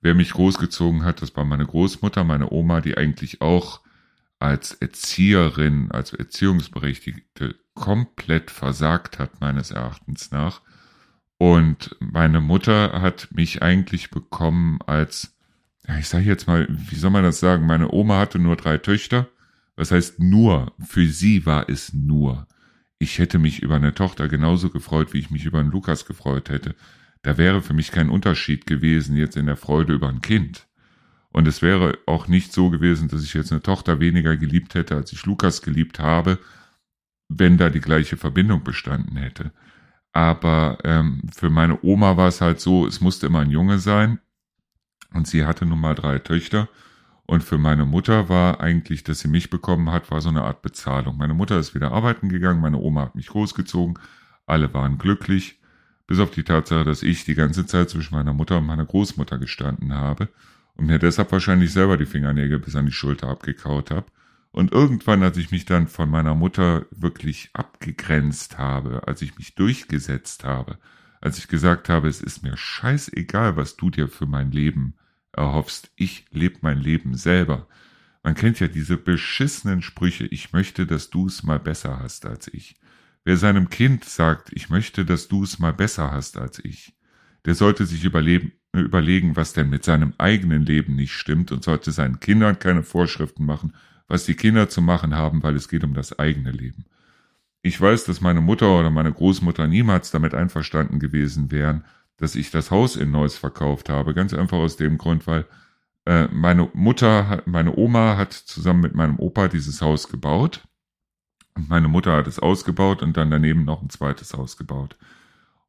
Wer 0.00 0.14
mich 0.14 0.32
großgezogen 0.32 1.04
hat, 1.04 1.22
das 1.22 1.34
war 1.36 1.44
meine 1.44 1.66
Großmutter, 1.66 2.24
meine 2.24 2.50
Oma, 2.52 2.80
die 2.80 2.96
eigentlich 2.96 3.40
auch 3.40 3.80
als 4.38 4.72
Erzieherin, 4.74 5.90
als 5.90 6.12
Erziehungsberechtigte 6.12 7.56
komplett 7.74 8.50
versagt 8.50 9.18
hat, 9.18 9.40
meines 9.40 9.70
Erachtens 9.70 10.30
nach. 10.30 10.60
Und 11.38 11.96
meine 12.00 12.40
Mutter 12.40 13.00
hat 13.00 13.28
mich 13.32 13.62
eigentlich 13.62 14.10
bekommen 14.10 14.80
als 14.86 15.37
ja, 15.88 15.98
ich 15.98 16.08
sage 16.08 16.26
jetzt 16.26 16.46
mal, 16.46 16.66
wie 16.68 16.96
soll 16.96 17.10
man 17.10 17.24
das 17.24 17.40
sagen? 17.40 17.66
Meine 17.66 17.90
Oma 17.90 18.18
hatte 18.18 18.38
nur 18.38 18.56
drei 18.56 18.76
Töchter. 18.78 19.28
Was 19.74 19.90
heißt 19.90 20.20
nur? 20.20 20.72
Für 20.86 21.06
sie 21.06 21.46
war 21.46 21.68
es 21.68 21.94
nur. 21.94 22.46
Ich 22.98 23.18
hätte 23.18 23.38
mich 23.38 23.62
über 23.62 23.76
eine 23.76 23.94
Tochter 23.94 24.28
genauso 24.28 24.70
gefreut, 24.70 25.14
wie 25.14 25.18
ich 25.18 25.30
mich 25.30 25.46
über 25.46 25.60
einen 25.60 25.70
Lukas 25.70 26.04
gefreut 26.04 26.50
hätte. 26.50 26.74
Da 27.22 27.38
wäre 27.38 27.62
für 27.62 27.74
mich 27.74 27.90
kein 27.90 28.10
Unterschied 28.10 28.66
gewesen 28.66 29.16
jetzt 29.16 29.36
in 29.36 29.46
der 29.46 29.56
Freude 29.56 29.94
über 29.94 30.08
ein 30.08 30.20
Kind. 30.20 30.66
Und 31.30 31.46
es 31.48 31.62
wäre 31.62 31.96
auch 32.06 32.28
nicht 32.28 32.52
so 32.52 32.70
gewesen, 32.70 33.08
dass 33.08 33.22
ich 33.22 33.34
jetzt 33.34 33.52
eine 33.52 33.62
Tochter 33.62 34.00
weniger 34.00 34.36
geliebt 34.36 34.74
hätte, 34.74 34.94
als 34.96 35.12
ich 35.12 35.24
Lukas 35.24 35.62
geliebt 35.62 36.00
habe, 36.00 36.38
wenn 37.28 37.56
da 37.56 37.70
die 37.70 37.80
gleiche 37.80 38.16
Verbindung 38.16 38.64
bestanden 38.64 39.16
hätte. 39.16 39.52
Aber 40.12 40.78
ähm, 40.84 41.22
für 41.34 41.50
meine 41.50 41.82
Oma 41.82 42.16
war 42.16 42.28
es 42.28 42.40
halt 42.40 42.60
so, 42.60 42.86
es 42.86 43.00
musste 43.00 43.26
immer 43.26 43.40
ein 43.40 43.50
Junge 43.50 43.78
sein. 43.78 44.18
Und 45.12 45.26
sie 45.26 45.46
hatte 45.46 45.66
nun 45.66 45.80
mal 45.80 45.94
drei 45.94 46.18
Töchter. 46.18 46.68
Und 47.26 47.44
für 47.44 47.58
meine 47.58 47.84
Mutter 47.84 48.28
war 48.28 48.60
eigentlich, 48.60 49.04
dass 49.04 49.20
sie 49.20 49.28
mich 49.28 49.50
bekommen 49.50 49.90
hat, 49.90 50.10
war 50.10 50.20
so 50.20 50.30
eine 50.30 50.42
Art 50.42 50.62
Bezahlung. 50.62 51.18
Meine 51.18 51.34
Mutter 51.34 51.58
ist 51.58 51.74
wieder 51.74 51.92
arbeiten 51.92 52.28
gegangen, 52.28 52.60
meine 52.60 52.78
Oma 52.78 53.02
hat 53.02 53.14
mich 53.14 53.26
großgezogen, 53.26 53.98
alle 54.46 54.72
waren 54.72 54.96
glücklich, 54.96 55.60
bis 56.06 56.20
auf 56.20 56.30
die 56.30 56.42
Tatsache, 56.42 56.84
dass 56.84 57.02
ich 57.02 57.24
die 57.24 57.34
ganze 57.34 57.66
Zeit 57.66 57.90
zwischen 57.90 58.14
meiner 58.14 58.32
Mutter 58.32 58.58
und 58.58 58.66
meiner 58.66 58.86
Großmutter 58.86 59.38
gestanden 59.38 59.92
habe 59.92 60.28
und 60.74 60.86
mir 60.86 60.98
deshalb 60.98 61.30
wahrscheinlich 61.30 61.72
selber 61.72 61.98
die 61.98 62.06
Fingernägel 62.06 62.60
bis 62.60 62.76
an 62.76 62.86
die 62.86 62.92
Schulter 62.92 63.28
abgekaut 63.28 63.90
habe. 63.90 64.06
Und 64.50 64.72
irgendwann, 64.72 65.22
als 65.22 65.36
ich 65.36 65.50
mich 65.50 65.66
dann 65.66 65.86
von 65.86 66.08
meiner 66.08 66.34
Mutter 66.34 66.86
wirklich 66.90 67.50
abgegrenzt 67.52 68.56
habe, 68.56 69.06
als 69.06 69.20
ich 69.20 69.36
mich 69.36 69.54
durchgesetzt 69.54 70.44
habe, 70.44 70.78
als 71.20 71.38
ich 71.38 71.48
gesagt 71.48 71.88
habe, 71.88 72.08
es 72.08 72.20
ist 72.20 72.42
mir 72.42 72.56
scheißegal, 72.56 73.56
was 73.56 73.76
du 73.76 73.90
dir 73.90 74.08
für 74.08 74.26
mein 74.26 74.50
Leben 74.50 74.94
erhoffst, 75.32 75.90
ich 75.96 76.26
lebe 76.30 76.58
mein 76.62 76.80
Leben 76.80 77.14
selber. 77.14 77.66
Man 78.22 78.34
kennt 78.34 78.60
ja 78.60 78.68
diese 78.68 78.96
beschissenen 78.96 79.82
Sprüche, 79.82 80.26
ich 80.26 80.52
möchte, 80.52 80.86
dass 80.86 81.10
du 81.10 81.26
es 81.26 81.42
mal 81.42 81.58
besser 81.58 82.00
hast 82.00 82.26
als 82.26 82.48
ich. 82.48 82.76
Wer 83.24 83.36
seinem 83.36 83.68
Kind 83.70 84.04
sagt, 84.04 84.50
ich 84.52 84.70
möchte, 84.70 85.04
dass 85.04 85.28
du 85.28 85.42
es 85.42 85.58
mal 85.58 85.72
besser 85.72 86.10
hast 86.10 86.36
als 86.36 86.58
ich, 86.64 86.94
der 87.44 87.54
sollte 87.54 87.86
sich 87.86 88.04
überlegen, 88.04 89.36
was 89.36 89.52
denn 89.52 89.70
mit 89.70 89.84
seinem 89.84 90.14
eigenen 90.18 90.64
Leben 90.64 90.96
nicht 90.96 91.12
stimmt 91.12 91.52
und 91.52 91.64
sollte 91.64 91.92
seinen 91.92 92.20
Kindern 92.20 92.58
keine 92.58 92.82
Vorschriften 92.82 93.44
machen, 93.44 93.74
was 94.06 94.24
die 94.24 94.34
Kinder 94.34 94.68
zu 94.68 94.82
machen 94.82 95.14
haben, 95.14 95.42
weil 95.42 95.56
es 95.56 95.68
geht 95.68 95.84
um 95.84 95.94
das 95.94 96.18
eigene 96.18 96.50
Leben. 96.50 96.86
Ich 97.62 97.80
weiß, 97.80 98.04
dass 98.04 98.20
meine 98.20 98.40
Mutter 98.40 98.78
oder 98.78 98.90
meine 98.90 99.12
Großmutter 99.12 99.66
niemals 99.66 100.10
damit 100.10 100.34
einverstanden 100.34 101.00
gewesen 101.00 101.50
wären, 101.50 101.84
dass 102.16 102.34
ich 102.34 102.50
das 102.50 102.70
Haus 102.70 102.96
in 102.96 103.10
Neuss 103.10 103.36
verkauft 103.36 103.88
habe. 103.88 104.14
Ganz 104.14 104.32
einfach 104.34 104.58
aus 104.58 104.76
dem 104.76 104.98
Grund, 104.98 105.26
weil 105.26 105.46
äh, 106.04 106.28
meine 106.32 106.70
Mutter, 106.72 107.42
meine 107.46 107.76
Oma 107.76 108.16
hat 108.16 108.32
zusammen 108.32 108.80
mit 108.80 108.94
meinem 108.94 109.18
Opa 109.18 109.48
dieses 109.48 109.82
Haus 109.82 110.08
gebaut. 110.08 110.66
Und 111.54 111.68
meine 111.68 111.88
Mutter 111.88 112.16
hat 112.16 112.26
es 112.26 112.38
ausgebaut 112.38 113.02
und 113.02 113.16
dann 113.16 113.30
daneben 113.30 113.64
noch 113.64 113.82
ein 113.82 113.90
zweites 113.90 114.34
Haus 114.34 114.56
gebaut. 114.56 114.96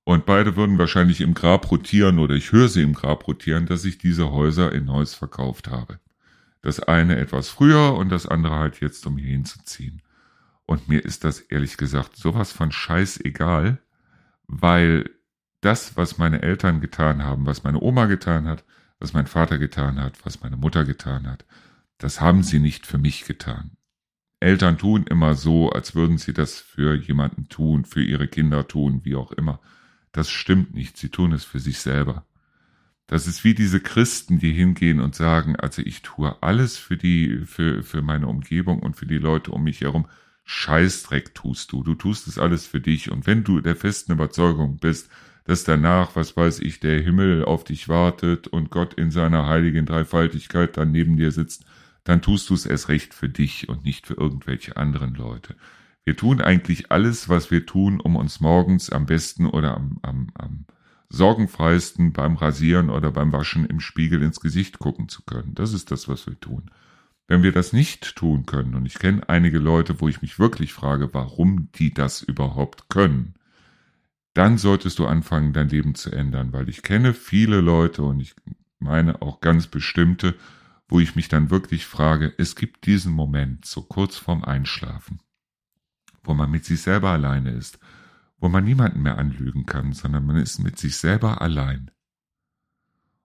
Und 0.04 0.26
beide 0.26 0.56
würden 0.56 0.78
wahrscheinlich 0.78 1.22
im 1.22 1.34
Grab 1.34 1.70
rotieren 1.72 2.20
oder 2.20 2.36
ich 2.36 2.52
höre 2.52 2.70
sie 2.70 2.82
im 2.82 2.94
Grab 2.94 3.28
rotieren, 3.28 3.66
dass 3.66 3.86
ich 3.86 3.98
diese 3.98 4.32
Häuser 4.32 4.72
in 4.72 4.86
Neuss 4.86 5.14
verkauft 5.14 5.68
habe. 5.68 6.00
Das 6.62 6.80
eine 6.80 7.18
etwas 7.18 7.50
früher 7.50 7.96
und 7.96 8.10
das 8.10 8.26
andere 8.26 8.56
halt 8.56 8.80
jetzt, 8.82 9.06
um 9.06 9.18
hier 9.18 9.30
hinzuziehen. 9.30 10.02
Und 10.70 10.88
mir 10.88 11.04
ist 11.04 11.24
das 11.24 11.40
ehrlich 11.40 11.78
gesagt 11.78 12.16
sowas 12.16 12.52
von 12.52 12.72
scheißegal, 12.72 13.80
weil 14.46 15.10
das, 15.62 15.98
was 15.98 16.20
meine 16.20 16.44
Eltern 16.44 16.80
getan 16.80 17.24
haben, 17.24 17.48
was 17.48 17.64
meine 17.64 17.82
Oma 17.82 18.06
getan 18.06 18.48
hat, 18.48 18.64
was 19.00 19.14
mein 19.14 19.26
Vater 19.26 19.58
getan 19.58 20.00
hat, 20.00 20.24
was 20.24 20.42
meine 20.42 20.58
Mutter 20.58 20.86
getan 20.86 21.26
hat, 21.26 21.44
das 21.98 22.22
haben 22.22 22.44
sie 22.44 22.60
nicht 22.60 22.86
für 22.86 23.00
mich 23.00 23.26
getan. 23.26 23.78
Eltern 24.40 24.78
tun 24.78 25.08
immer 25.10 25.34
so, 25.34 25.72
als 25.72 25.96
würden 25.96 26.20
sie 26.20 26.34
das 26.34 26.60
für 26.60 26.94
jemanden 26.94 27.50
tun, 27.50 27.84
für 27.84 28.04
ihre 28.04 28.28
Kinder 28.28 28.68
tun, 28.68 29.02
wie 29.04 29.16
auch 29.16 29.32
immer. 29.32 29.60
Das 30.12 30.30
stimmt 30.30 30.76
nicht, 30.76 30.98
sie 30.98 31.10
tun 31.10 31.32
es 31.32 31.46
für 31.46 31.60
sich 31.60 31.80
selber. 31.80 32.28
Das 33.08 33.26
ist 33.26 33.44
wie 33.44 33.56
diese 33.56 33.80
Christen, 33.80 34.38
die 34.38 34.54
hingehen 34.54 35.00
und 35.00 35.16
sagen, 35.16 35.56
also 35.56 35.82
ich 35.82 36.04
tue 36.04 36.44
alles 36.44 36.78
für 36.78 36.96
die, 36.96 37.40
für, 37.48 37.82
für 37.82 38.04
meine 38.04 38.28
Umgebung 38.28 38.84
und 38.84 38.98
für 38.98 39.08
die 39.08 39.18
Leute 39.18 39.50
um 39.50 39.64
mich 39.64 39.82
herum, 39.82 40.06
Scheißdreck 40.52 41.36
tust 41.36 41.72
du. 41.72 41.84
Du 41.84 41.94
tust 41.94 42.28
es 42.28 42.40
alles 42.40 42.66
für 42.66 42.82
dich. 42.82 43.12
Und 43.12 43.28
wenn 43.28 43.44
du 43.44 43.62
der 43.62 43.76
festen 43.76 44.14
Überzeugung 44.14 44.78
bist, 44.78 45.12
dass 45.44 45.64
danach, 45.64 46.16
was 46.16 46.36
weiß 46.36 46.62
ich, 46.62 46.80
der 46.80 47.00
Himmel 47.00 47.46
auf 47.46 47.64
dich 47.64 47.88
wartet 47.88 48.48
und 48.48 48.72
Gott 48.72 48.96
in 48.96 49.12
seiner 49.12 49.46
heiligen 49.46 49.86
Dreifaltigkeit 49.86 50.76
dann 50.76 50.92
neben 50.92 51.18
dir 51.18 51.32
sitzt, 51.32 51.66
dann 52.04 52.24
tust 52.24 52.50
du 52.50 52.56
es 52.56 52.66
erst 52.66 52.90
recht 52.90 53.14
für 53.14 53.30
dich 53.30 53.70
und 53.70 53.86
nicht 53.86 54.08
für 54.08 54.16
irgendwelche 54.16 54.76
anderen 54.76 55.14
Leute. 55.14 55.56
Wir 56.04 56.18
tun 56.18 56.42
eigentlich 56.42 56.92
alles, 56.92 57.30
was 57.30 57.52
wir 57.52 57.68
tun, 57.68 58.00
um 58.00 58.16
uns 58.16 58.40
morgens 58.40 58.90
am 58.90 59.06
besten 59.06 59.46
oder 59.46 59.76
am, 59.76 60.00
am, 60.02 60.32
am 60.34 60.66
sorgenfreisten 61.10 62.12
beim 62.12 62.36
Rasieren 62.38 62.90
oder 62.90 63.12
beim 63.12 63.32
Waschen 63.32 63.68
im 63.68 63.80
Spiegel 63.80 64.24
ins 64.24 64.40
Gesicht 64.40 64.80
gucken 64.80 65.10
zu 65.10 65.22
können. 65.22 65.54
Das 65.54 65.74
ist 65.74 65.92
das, 65.92 66.08
was 66.08 66.26
wir 66.26 66.40
tun. 66.40 66.72
Wenn 67.30 67.44
wir 67.44 67.52
das 67.52 67.74
nicht 67.74 68.16
tun 68.16 68.48
können, 68.48 68.74
und 68.74 68.88
ich 68.88 68.96
kenne 68.98 69.30
einige 69.30 69.60
Leute, 69.60 70.02
wo 70.02 70.08
ich 70.08 70.24
mich 70.24 70.40
wirklich 70.40 70.74
frage, 70.74 71.14
warum 71.14 71.70
die 71.76 71.94
das 71.94 72.24
überhaupt 72.24 72.90
können, 72.90 73.36
dann 74.34 74.58
solltest 74.58 74.98
du 74.98 75.06
anfangen, 75.06 75.54
dein 75.54 75.70
Leben 75.70 75.94
zu 75.94 76.12
ändern, 76.12 76.54
weil 76.54 76.68
ich 76.70 76.82
kenne 76.82 77.14
viele 77.14 77.62
Leute 77.62 78.02
und 78.02 78.20
ich 78.20 78.34
meine 78.80 79.22
auch 79.22 79.42
ganz 79.42 79.68
bestimmte, 79.68 80.34
wo 80.88 81.00
ich 81.00 81.16
mich 81.16 81.30
dann 81.30 81.52
wirklich 81.52 81.86
frage, 81.86 82.34
es 82.40 82.56
gibt 82.56 82.88
diesen 82.88 83.14
Moment, 83.14 83.64
so 83.64 83.84
kurz 83.84 84.18
vorm 84.18 84.44
Einschlafen, 84.44 85.22
wo 86.24 86.34
man 86.34 86.50
mit 86.50 86.66
sich 86.66 86.82
selber 86.82 87.12
alleine 87.12 87.52
ist, 87.52 87.78
wo 88.40 88.50
man 88.50 88.64
niemanden 88.64 89.04
mehr 89.04 89.20
anlügen 89.20 89.68
kann, 89.68 89.94
sondern 89.94 90.26
man 90.26 90.38
ist 90.38 90.58
mit 90.58 90.80
sich 90.80 90.98
selber 90.98 91.44
allein. 91.44 91.92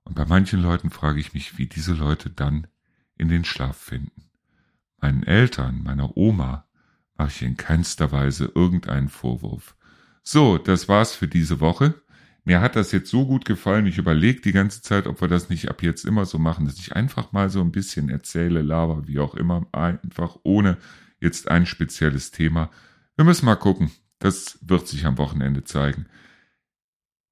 Und 0.02 0.14
bei 0.14 0.26
manchen 0.26 0.60
Leuten 0.60 0.90
frage 0.90 1.20
ich 1.20 1.32
mich, 1.32 1.56
wie 1.56 1.68
diese 1.68 1.94
Leute 1.94 2.28
dann 2.28 2.66
in 3.16 3.28
den 3.28 3.44
Schlaf 3.44 3.76
finden. 3.76 4.30
Meinen 5.00 5.22
Eltern, 5.22 5.82
meiner 5.82 6.16
Oma, 6.16 6.66
mache 7.16 7.28
ich 7.28 7.42
in 7.42 7.56
keinster 7.56 8.12
Weise 8.12 8.50
irgendeinen 8.54 9.08
Vorwurf. 9.08 9.76
So, 10.22 10.58
das 10.58 10.88
war's 10.88 11.14
für 11.14 11.28
diese 11.28 11.60
Woche. 11.60 11.94
mir 12.46 12.60
hat 12.60 12.76
das 12.76 12.92
jetzt 12.92 13.10
so 13.10 13.26
gut 13.26 13.46
gefallen, 13.46 13.86
ich 13.86 13.96
überlege 13.96 14.40
die 14.42 14.52
ganze 14.52 14.82
Zeit, 14.82 15.06
ob 15.06 15.20
wir 15.20 15.28
das 15.28 15.48
nicht 15.48 15.70
ab 15.70 15.82
jetzt 15.82 16.04
immer 16.04 16.26
so 16.26 16.38
machen, 16.38 16.66
dass 16.66 16.78
ich 16.78 16.94
einfach 16.94 17.32
mal 17.32 17.48
so 17.48 17.60
ein 17.62 17.72
bisschen 17.72 18.10
erzähle, 18.10 18.60
laber, 18.60 19.06
wie 19.06 19.18
auch 19.18 19.34
immer, 19.34 19.66
einfach 19.72 20.36
ohne 20.42 20.76
jetzt 21.20 21.50
ein 21.50 21.64
spezielles 21.64 22.32
Thema. 22.32 22.70
Wir 23.16 23.24
müssen 23.24 23.46
mal 23.46 23.56
gucken. 23.56 23.90
Das 24.18 24.58
wird 24.62 24.88
sich 24.88 25.06
am 25.06 25.18
Wochenende 25.18 25.64
zeigen. 25.64 26.06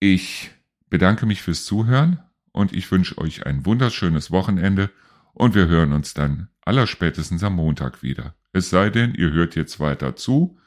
Ich 0.01 0.51
bedanke 0.89 1.27
mich 1.27 1.43
fürs 1.43 1.65
Zuhören 1.65 2.21
und 2.53 2.73
ich 2.73 2.91
wünsche 2.91 3.19
euch 3.19 3.47
ein 3.47 3.65
wunderschönes 3.65 4.31
Wochenende 4.31 4.91
und 5.33 5.55
wir 5.55 5.67
hören 5.67 5.93
uns 5.93 6.15
dann 6.15 6.49
allerspätestens 6.63 7.43
am 7.43 7.57
Montag 7.57 8.03
wieder. 8.03 8.35
Es 8.53 8.71
sei 8.71 8.91
denn, 8.91 9.15
ihr 9.15 9.33
hört 9.33 9.57
jetzt 9.57 9.81
weiter 9.81 10.17
zu, 10.17 10.59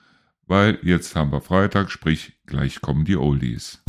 weil 0.47 0.80
jetzt 0.82 1.15
haben 1.15 1.32
wir 1.32 1.41
Freitag, 1.41 1.91
sprich 1.91 2.39
gleich 2.45 2.82
kommen 2.82 3.06
die 3.06 3.17
Oldies. 3.17 3.85